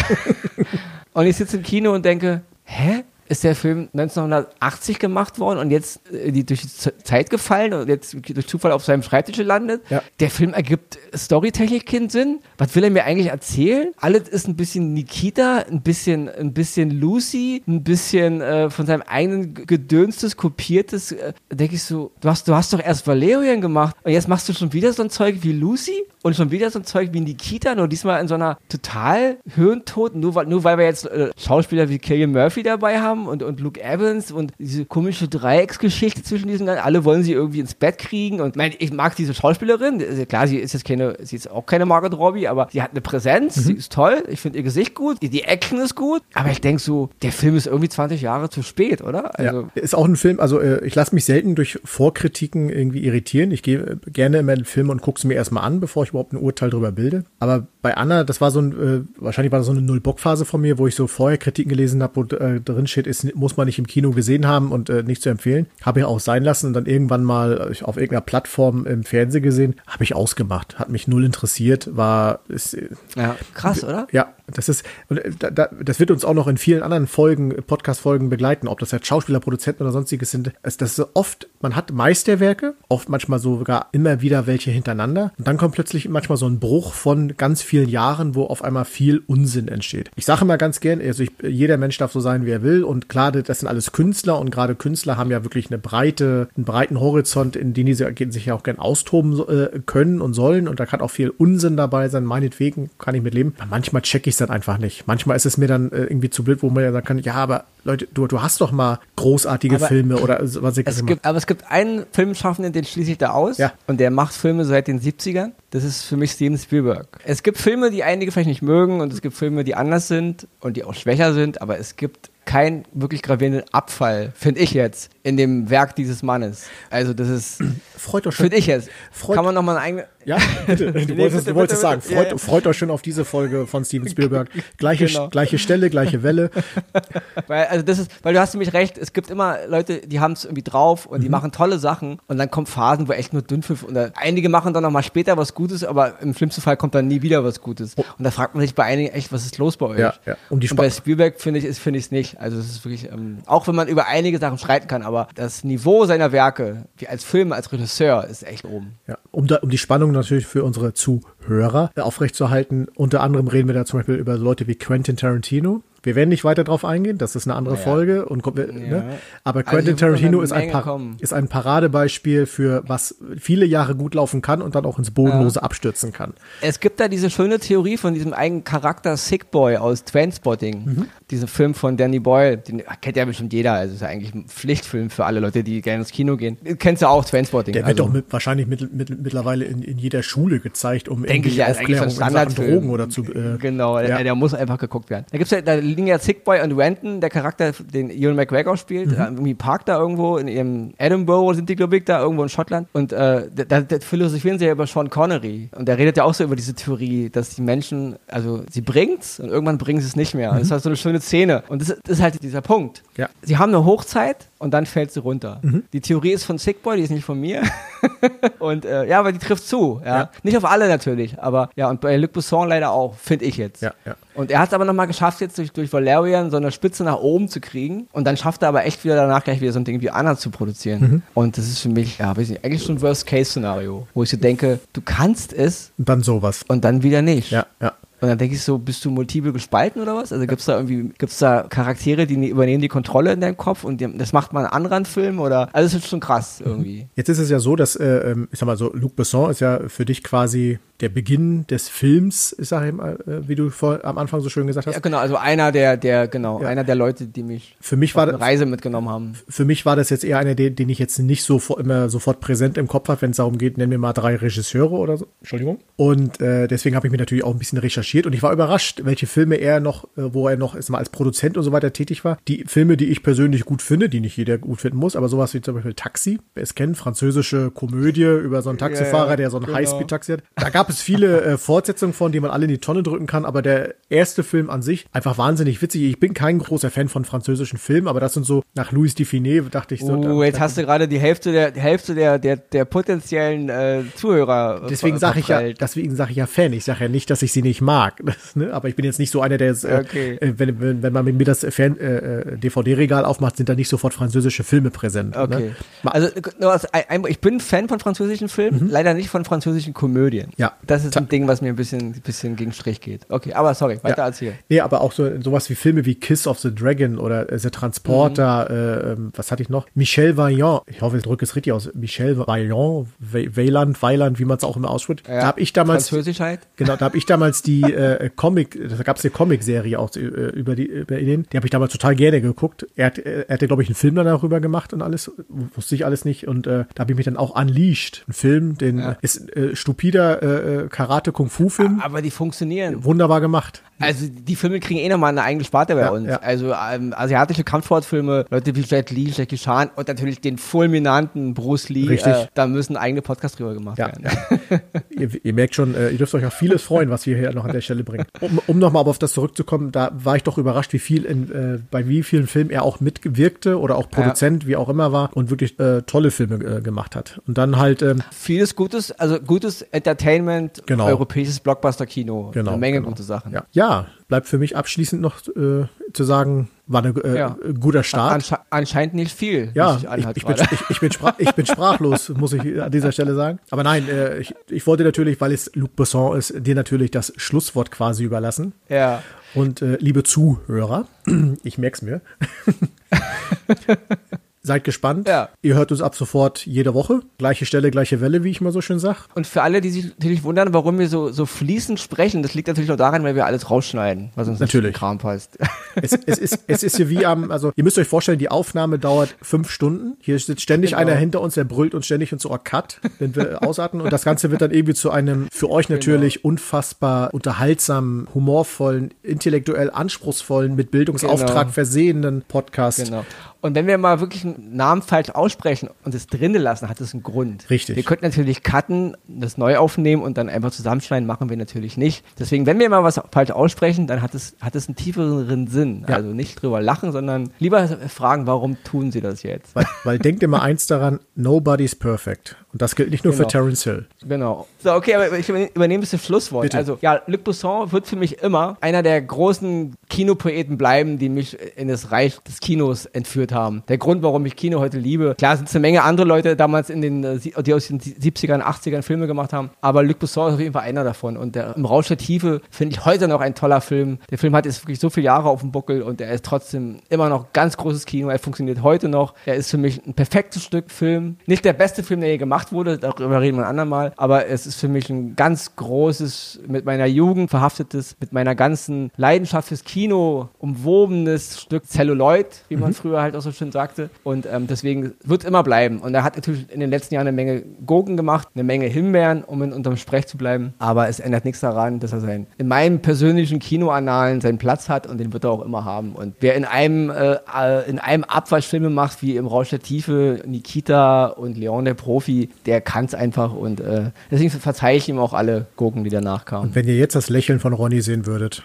[1.13, 3.05] und ich sitze im Kino und denke, hä?
[3.29, 7.89] Ist der Film 1980 gemacht worden und jetzt äh, die, durch die Zeit gefallen und
[7.89, 9.83] jetzt durch Zufall auf seinem Schreibtisch gelandet?
[9.89, 10.03] Ja.
[10.21, 12.41] Der Film ergibt storytechnisch keinen Sinn.
[12.59, 13.93] Was will er mir eigentlich erzählen?
[13.99, 19.03] Alles ist ein bisschen Nikita, ein bisschen, ein bisschen Lucy, ein bisschen äh, von seinem
[19.03, 21.13] eigenen gedönstes, kopiertes.
[21.13, 24.49] Äh, denke ich so, du hast, du hast doch erst Valerian gemacht und jetzt machst
[24.49, 27.21] du schon wieder so ein Zeug wie Lucy und schon wieder so ein Zeug wie
[27.21, 31.31] Nikita, nur diesmal in so einer total Hirntod, nur weil, nur weil wir jetzt äh,
[31.39, 36.49] Schauspieler wie Killian Murphy dabei haben und, und Luke Evans und diese komische Dreiecksgeschichte zwischen
[36.49, 40.47] diesen, alle wollen sie irgendwie ins Bett kriegen und mein, ich mag diese Schauspielerin, klar,
[40.47, 43.55] sie ist jetzt keine, sie ist auch keine Margot Robbie, aber sie hat eine Präsenz,
[43.55, 46.61] sie ist toll, ich finde ihr Gesicht gut, die, die Action ist gut, aber ich
[46.61, 49.39] denke so, der Film ist irgendwie 20 Jahre zu spät, oder?
[49.39, 49.69] Also, ja.
[49.75, 53.51] Ist auch ein Film, also äh, ich lasse mich selten durch Vorkritiken irgendwie irritieren.
[53.51, 56.05] Ich gehe äh, gerne immer in den Film und gucke es mir erstmal an, bevor
[56.05, 57.25] ich überhaupt ein Urteil darüber bilde.
[57.39, 60.61] Aber bei Anna, das war so ein, äh, wahrscheinlich war das so eine Null-Bock-Phase von
[60.61, 63.67] mir, wo ich so vorher Kritiken gelesen habe, wo äh, drin steht, ist, muss man
[63.67, 65.67] nicht im Kino gesehen haben und äh, nicht zu empfehlen.
[65.83, 69.43] Habe ich auch sein lassen und dann irgendwann mal äh, auf irgendeiner Plattform im Fernsehen
[69.43, 70.79] gesehen, habe ich ausgemacht.
[70.79, 74.07] Hat mich null interessiert, war, ist, äh, ja, krass, oder?
[74.13, 77.55] ja, das ist, äh, da, da, das wird uns auch noch in vielen anderen Folgen,
[77.67, 80.53] Podcast-Folgen begleiten, ob das jetzt Schauspieler, Produzenten oder sonstiges sind.
[80.63, 85.33] Es, das ist oft, man hat Meisterwerke, oft manchmal sogar immer wieder welche hintereinander.
[85.39, 88.85] Und dann kommt plötzlich manchmal so ein Bruch von ganz vielen Jahren, wo auf einmal
[88.85, 90.11] viel Unsinn entsteht.
[90.17, 92.85] Ich sage immer ganz gern, also ich, jeder Mensch darf so sein, wie er will.
[92.95, 96.65] Und klar, das sind alles Künstler und gerade Künstler haben ja wirklich eine breite, einen
[96.65, 100.69] breiten Horizont, in den die sich ja auch gern austoben äh, können und sollen.
[100.69, 102.25] Und da kann auch viel Unsinn dabei sein.
[102.25, 103.55] Meinetwegen kann ich mit leben.
[103.59, 105.09] Aber manchmal checke ich es dann einfach nicht.
[105.09, 107.35] Manchmal ist es mir dann äh, irgendwie zu blöd, wo man ja sagen kann, ja,
[107.35, 111.27] aber Leute, du, du hast doch mal großartige Aber Filme oder was ich Es gibt,
[111.27, 113.59] aber es gibt einen Filmschaffenden, den schließe ich da aus.
[113.59, 113.73] Ja.
[113.89, 115.51] Und der macht Filme seit den 70ern.
[115.71, 117.09] Das ist für mich Steven Spielberg.
[117.25, 120.47] Es gibt Filme, die einige vielleicht nicht mögen und es gibt Filme, die anders sind
[120.61, 125.11] und die auch schwächer sind, aber es gibt keinen wirklich gravierenden Abfall, finde ich jetzt,
[125.23, 126.67] in dem Werk dieses Mannes.
[126.91, 127.63] Also das ist,
[127.97, 128.45] freut euch schon.
[128.45, 128.89] finde ich jetzt.
[129.11, 130.07] Freut- Kann man nochmal eine eigene...
[130.27, 130.91] Ja, bitte.
[130.93, 132.39] Du Nee, wolltest, bitte, du wolltest bitte, sagen, freut, Ja, ja.
[132.39, 134.49] freut euch schon auf diese Folge von Steven Spielberg.
[134.79, 135.29] Gleiche, Genau.
[135.29, 136.51] gleiche Stelle, gleiche Welle.
[137.47, 140.33] Weil, also das ist, weil du hast nämlich recht, es gibt immer Leute, die haben
[140.33, 143.43] es irgendwie drauf und die machen tolle Sachen und dann kommen Phasen, wo echt nur
[143.43, 146.95] Dünnpfiff oder einige machen dann noch mal später was Gutes, aber im schlimmsten Fall kommt
[146.95, 147.95] dann nie wieder was Gutes.
[147.95, 149.99] Und da fragt man sich bei einigen echt, was ist los bei euch?
[149.99, 150.37] Ja, ja.
[150.49, 153.11] Um die und bei Spielberg finde ich, ist finde ich es Also es ist wirklich,
[153.11, 157.09] ähm, auch wenn man über einige Sachen streiten kann, aber das Niveau seiner Werke, wie
[157.09, 158.95] als Film, als Regisseur, ist echt oben.
[159.07, 162.87] Ja, um, da, um die Spannung natürlich für unsere Zuhörer aufrechtzuerhalten.
[162.95, 165.83] Unter anderem reden wir da zum Beispiel über Leute wie Quentin Tarantino.
[166.05, 167.81] Wir werden nicht weiter drauf eingehen, das ist eine andere Ja.
[167.81, 168.27] Folge.
[168.27, 169.05] Und, kommt- ne?
[169.43, 174.15] Aber Also Quentin noch Tarantino ist ein, ist ein Paradebeispiel für was viele Jahre gut
[174.15, 176.35] laufen kann und dann auch ins Bodenlose abstürzen kann.
[176.61, 180.85] Es gibt da diese schöne Theorie von diesem eigenen Charakter Sick Boy aus Trainspotting.
[180.85, 181.07] Mhm.
[181.31, 183.73] Diesen Film von Danny Boyle, den kennt ja bestimmt jeder.
[183.73, 186.59] Also ist ja eigentlich ein Pflichtfilm für alle Leute, die gerne ins Kino gehen.
[186.79, 187.73] Kennst du auch Trainspotting?
[187.73, 191.23] Der wird also, doch mit, wahrscheinlich mit, mit, mittlerweile in, in jeder Schule gezeigt, um
[191.25, 192.55] Denke ich, ja, Aufklärung in Sachen.
[192.55, 193.23] Drogen oder zu.
[193.25, 194.23] Äh, Genau, der, ja.
[194.23, 195.25] der muss einfach geguckt werden.
[195.31, 198.77] Da gibt's ja, da liegen ja Sick Boy und Renton, der Charakter, den Ewan McGregor
[198.77, 199.15] spielt, Mhm.
[199.15, 202.49] äh, irgendwie parkt da irgendwo in ihrem Edinburgh sind die, glaube ich, da irgendwo in
[202.49, 202.89] Schottland.
[202.93, 205.71] Und äh, da, da, philosophieren sie ja über Sean Connery.
[205.77, 209.41] Und der redet ja auch so über diese Theorie, dass die Menschen, also sie bringt's
[209.41, 210.51] und irgendwann bringen sie es nicht mehr.
[210.51, 211.63] Und das ist halt so eine schöne Szene.
[211.69, 213.03] Und das, das ist halt dieser Punkt.
[213.17, 213.21] Mhm.
[213.23, 213.27] Ja.
[213.29, 213.47] Mhm.
[213.47, 215.61] Sie haben eine Hochzeit und dann fällt sie runter.
[215.93, 217.63] Die Theorie ist von Sick Boy, die ist nicht von mir.
[218.59, 220.01] und äh, ja, aber die trifft zu.
[220.05, 220.19] Ja.
[220.19, 220.31] Ja.
[220.43, 223.83] Nicht auf alle natürlich, aber ja, und bei Luc Besson leider auch, finde ich jetzt.
[223.83, 224.15] Ja, ja.
[224.35, 227.19] Und er hat es aber nochmal geschafft, jetzt durch, durch Valerian so eine Spitze nach
[227.19, 228.09] oben zu kriegen.
[228.13, 230.37] Und dann schafft er aber echt wieder danach gleich wieder so ein Ding wie Anna
[230.37, 231.01] zu produzieren.
[231.01, 231.23] Mhm.
[231.35, 234.37] Und das ist für mich, ja, weiß nicht, eigentlich schon ein Worst-Case-Szenario, wo ich so
[234.37, 236.65] denke, du kannst es Und dann sowas.
[236.69, 237.51] und dann wieder nicht.
[237.51, 237.93] Ja, ja.
[238.25, 240.33] Und dann denke ich so, bist du multiple gespalten oder was?
[240.33, 244.01] Also gibt's da irgendwie, gibt's da Charaktere, die übernehmen die Kontrolle in deinem Kopf und
[244.19, 245.69] das macht man in anderen Filmen oder?
[245.75, 247.07] Also das ist schon krass irgendwie.
[247.17, 249.61] Jetzt ist es ja so, dass, äh, ähm, ich sag mal so, Luc Besson ist
[249.61, 254.05] ja für dich quasi der Beginn des Films, ich sage mal, äh, wie du vor,
[254.05, 254.95] am Anfang so schön gesagt hast.
[254.95, 256.69] Ja, genau, also einer der, der, genau, Ja.
[256.69, 259.33] einer der Leute, die mich Für mich auf war eine das, Reise mitgenommen haben.
[259.49, 262.09] für mich war das jetzt eher einer, den, den ich jetzt nicht so vor, immer
[262.09, 265.17] sofort präsent im Kopf habe, wenn es darum geht, nenn mir mal drei Regisseure oder
[265.17, 265.27] so.
[265.41, 265.81] Entschuldigung.
[265.97, 269.01] Und äh, deswegen habe ich mich natürlich auch ein bisschen recherchiert und ich war überrascht,
[269.05, 271.93] welche Filme er noch, äh, wo er noch ist mal als Produzent und so weiter
[271.93, 272.39] tätig war.
[272.49, 275.53] Die Filme, die ich persönlich gut finde, die nicht jeder gut finden muss, aber sowas
[275.55, 279.59] wie zum Beispiel Taxi, wer es kennt, französische Komödie über so einen Taxifahrer, der so
[279.59, 279.77] ein genau.
[279.77, 280.43] Highspeed-Taxi hat.
[280.57, 283.45] Da gab es viele äh, Fortsetzungen von, die man alle in die Tonne drücken kann,
[283.45, 286.03] aber der erste Film an sich einfach wahnsinnig witzig.
[286.03, 289.69] Ich bin kein großer Fan von französischen Filmen, aber das sind so nach Louis Dufiné
[289.71, 290.13] dachte ich so.
[290.15, 293.69] Uh, da- jetzt hast du gerade die Hälfte der, die Hälfte der, der, der potenziellen
[293.69, 294.83] äh, Zuhörer.
[294.85, 296.73] äh, Deswegen sage ich ja, deswegen sage ich ja Fan.
[296.73, 297.94] Ich sage ja nicht, dass ich sie nicht mag.
[298.25, 298.73] Das, ne?
[298.73, 300.37] Aber ich bin jetzt nicht so einer, der jetzt, äh, Okay.
[300.41, 303.75] äh, wenn, wenn, wenn man mit mir das Fan, äh, äh, DVD-Regal aufmacht, sind da
[303.75, 305.37] nicht sofort französische Filme präsent.
[305.37, 305.73] Okay.
[306.03, 306.11] Ne?
[306.13, 306.29] Also
[306.63, 306.87] als
[307.29, 310.49] ich bin Fan von französischen Filmen, leider nicht von französischen Komödien.
[310.49, 310.53] Mhm.
[310.57, 310.73] Ja.
[310.87, 313.23] Das ist ein Ding, was mir ein bisschen, bisschen gegen Strich geht.
[313.29, 314.27] Okay, aber sorry, weiter Ja.
[314.27, 314.55] erzählen.
[314.69, 317.71] Nee, aber auch so sowas wie Filme wie Kiss of the Dragon oder äh, The
[317.71, 319.87] Transporter, äh, ähm, was hatte ich noch?
[319.95, 324.59] Michel Vaillant, ich hoffe, ich drücke es richtig aus, Michel Vaillant, Ve- Weiland, wie man
[324.59, 325.29] es auch immer ausspricht.
[325.29, 326.61] Da habe ich damals, Französisch halt.
[326.77, 330.21] Genau, da habe ich damals die äh, Comic, da gab es eine Comic-Serie auch äh,
[330.21, 332.87] über die über ihn, die habe ich damals total gerne geguckt.
[332.97, 335.95] Er, hat, äh, er hatte, glaube ich, einen Film dann darüber gemacht und alles, wusste
[335.95, 336.47] ich alles nicht.
[336.49, 339.13] Und äh, da habe ich mich dann auch Unleashed, ein Film, den Ja.
[339.13, 343.05] äh, ist äh, stupider äh, äh, Karate-Kung-Fu-Film, Aber die funktionieren.
[343.05, 343.83] wunderbar gemacht.
[344.01, 346.29] Also die Filme kriegen eh nochmal eine eigene Sparte bei Ja, uns.
[346.29, 346.37] ja.
[346.41, 351.89] Also ähm, asiatische Kampfsportfilme, Leute wie Jet Li, Jackie Chan und natürlich den fulminanten Bruce
[351.89, 352.09] Lee.
[352.09, 352.33] Richtig.
[352.33, 354.25] Äh, da müssen eigene Podcasts drüber gemacht Ja, werden.
[355.11, 357.65] ihr, ihr merkt schon, äh, ihr dürft euch auf vieles freuen, was wir hier noch
[357.65, 358.25] an der Stelle bringen.
[358.41, 361.79] Um, um nochmal auf das zurückzukommen, da war ich doch überrascht, wie viel in, äh,
[361.91, 365.51] bei wie vielen Filmen er auch mitgewirkte oder auch Produzent, wie auch immer war und
[365.51, 367.41] wirklich äh, tolle Filme äh, gemacht hat.
[367.47, 371.07] Und dann halt, ähm, Vieles Gutes, also gutes Entertainment, Genau.
[371.07, 372.51] europäisches Blockbuster-Kino.
[372.53, 373.09] Genau, Eine Menge genau.
[373.11, 373.53] gute Sachen.
[373.53, 373.65] ja,
[374.03, 377.57] ja, bleibt für mich abschließend noch äh, zu sagen, war ein äh, Ja.
[377.81, 378.33] guter Start.
[378.33, 379.71] Ansche anscheinend nicht viel.
[379.75, 380.05] Ja, ich,
[380.37, 380.57] ich, bin,
[380.91, 383.59] ich, bin ich bin sprachlos, muss ich an dieser Stelle sagen.
[383.71, 387.33] Aber nein, äh, ich, ich wollte natürlich, weil es Luc Besson ist, dir natürlich das
[387.37, 388.73] Schlusswort quasi überlassen.
[388.89, 389.23] ja.
[389.55, 391.07] Und äh, liebe Zuhörer,
[391.63, 392.21] ich merk's mir.
[394.67, 395.29] Seid gespannt.
[395.29, 395.51] Ja.
[395.61, 397.21] Ihr hört uns ab sofort jede Woche.
[397.37, 399.27] Gleiche Stelle, gleiche Welle, wie ich mal so schön sag.
[399.35, 402.69] Und für alle, die sich natürlich wundern, warum wir so, so fließend sprechen, das liegt
[402.69, 404.95] natürlich auch daran, weil wir alles rausschneiden, was uns Natürlich.
[404.95, 405.59] Kram passt.
[406.03, 408.99] Es, es, ist, es ist hier wie am, also ihr müsst euch vorstellen, die Aufnahme
[408.99, 410.17] dauert fünf Stunden.
[410.21, 411.03] Hier sitzt ständig Genau.
[411.03, 414.03] einer hinter uns, der brüllt uns ständig ins Ohr Cut, wenn wir ausatmen.
[414.03, 415.99] Und das Ganze wird dann irgendwie zu einem für euch Genau.
[415.99, 421.73] natürlich unfassbar unterhaltsamen, humorvollen, intellektuell anspruchsvollen, mit Bildungsauftrag Genau.
[421.73, 423.05] versehenen Podcast.
[423.05, 423.25] Genau.
[423.61, 427.13] Und wenn wir mal wirklich einen Namen falsch aussprechen und es drinnen lassen, hat das
[427.13, 427.69] einen Grund.
[427.71, 427.97] Richtig.
[427.97, 432.25] Wir könnten natürlich cutten, das neu aufnehmen und dann einfach zusammenschneiden, machen wir natürlich nicht.
[432.39, 436.05] Deswegen, wenn wir mal was falsch aussprechen, dann hat es, hat es einen tieferen Sinn.
[436.09, 436.17] Ja.
[436.17, 439.75] Also nicht drüber lachen, sondern lieber fragen, warum tun sie das jetzt?
[439.75, 442.57] Weil, weil denkt immer eins daran, nobody's perfect.
[442.75, 443.49] Und das gilt nicht nur für Genau.
[443.51, 444.07] Terence Hill.
[444.27, 444.67] Genau.
[444.83, 446.63] So, okay, aber ich übernehme ein bisschen Schlusswort.
[446.65, 446.77] Bitte.
[446.77, 451.57] Also, ja, Luc Besson wird für mich immer einer der großen Kinopoeten bleiben, die mich
[451.77, 453.85] in das Reich des Kinos entführt haben.
[453.87, 455.37] Der Grund, warum ich Kino heute liebe.
[455.39, 458.61] Klar sind es eine Menge andere Leute damals in den, äh, die aus den 70ern,
[458.61, 461.37] 80ern Filme gemacht haben, aber Luc Besson ist auf jeden Fall einer davon.
[461.37, 464.19] Und der im Rausch der Tiefe finde ich heute noch ein toller Film.
[464.31, 466.97] Der Film hat jetzt wirklich so viele Jahre auf dem Buckel und er ist trotzdem
[467.09, 468.31] immer noch ganz großes Kino.
[468.31, 469.35] Er funktioniert heute noch.
[469.47, 471.37] Er ist für mich ein perfektes Stück Film.
[471.47, 474.67] Nicht der beste Film, der je gemacht wurde, darüber reden wir ein andermal, aber es
[474.67, 479.85] ist für mich ein ganz großes, mit meiner Jugend verhaftetes, mit meiner ganzen Leidenschaft fürs
[479.85, 484.11] Kino umwobenes Stück Celluloid, wie man früher halt auch so schön sagte.
[484.23, 485.99] Und ähm, deswegen wird immer bleiben.
[485.99, 489.45] Und er hat natürlich in den letzten Jahren eine Menge Gurken gemacht, eine Menge Himbeeren,
[489.45, 490.75] um in unterm Sprech zu bleiben.
[490.79, 495.07] Aber es ändert nichts daran, dass er sein, in meinem persönlichen Kinoannalen seinen Platz hat
[495.07, 496.13] und den wird er auch immer haben.
[496.13, 499.81] Und wer in einem, äh, äh, in einem Abwasch Filme macht, wie im Rausch der
[499.81, 503.53] Tiefe, Nikita und Leon der Profi, der kann es einfach.
[503.53, 506.75] Und äh, deswegen verzeihe ich ihm auch alle Gurken, die danach kamen.
[506.75, 508.63] Wenn ihr jetzt das Lächeln von Ronny sehen würdet.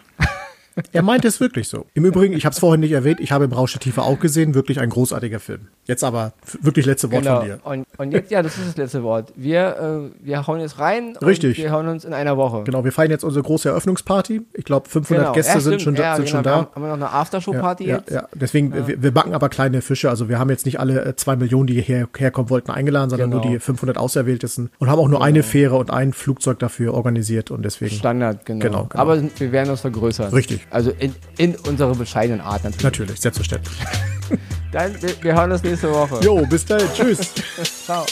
[0.93, 1.85] Er meint es wirklich so.
[1.93, 4.53] Im Übrigen, ich habe es vorhin nicht erwähnt, ich habe im Rausch Tiefe auch gesehen,
[4.53, 5.67] wirklich ein großartiger Film.
[5.89, 7.37] Jetzt aber wirklich letzte Wort Genau.
[7.39, 7.59] von dir.
[7.63, 9.33] Und, und jetzt, ja, das ist das letzte Wort.
[9.35, 11.17] Wir, äh, wir hauen jetzt rein.
[11.19, 11.57] Richtig.
[11.57, 12.63] Und wir hauen uns in einer Woche.
[12.63, 14.41] Genau, wir feiern jetzt unsere große Eröffnungsparty.
[14.53, 15.33] Ich glaube, 500 Genau.
[15.33, 16.37] Gäste Ja, sind schon, da, ja, sind genau.
[16.37, 16.57] schon Wir da.
[16.57, 18.11] Haben, haben wir noch eine Aftershow-Party ja, jetzt?
[18.11, 20.11] Ja, deswegen, Wir, wir backen aber kleine Fische.
[20.11, 23.31] Also wir haben jetzt nicht alle äh, zwei Millionen, die hierher herkommen wollten, eingeladen, sondern
[23.31, 23.43] Genau.
[23.43, 27.49] nur die 500 Auserwähltesten und haben auch nur eine Fähre und ein Flugzeug dafür organisiert
[27.49, 27.95] und deswegen.
[27.95, 28.59] Standard, genau.
[28.63, 29.01] Genau, genau.
[29.01, 30.31] Aber wir werden uns vergrößern.
[30.33, 30.67] Richtig.
[30.69, 32.83] Also in, in unserer bescheidenen Art natürlich.
[32.83, 33.75] Natürlich, selbstverständlich.
[34.71, 36.19] Dann, wir, wir hören uns nächste Woche.
[36.23, 36.81] Jo, bis dann.
[36.93, 37.33] Tschüss.
[37.85, 38.05] Ciao.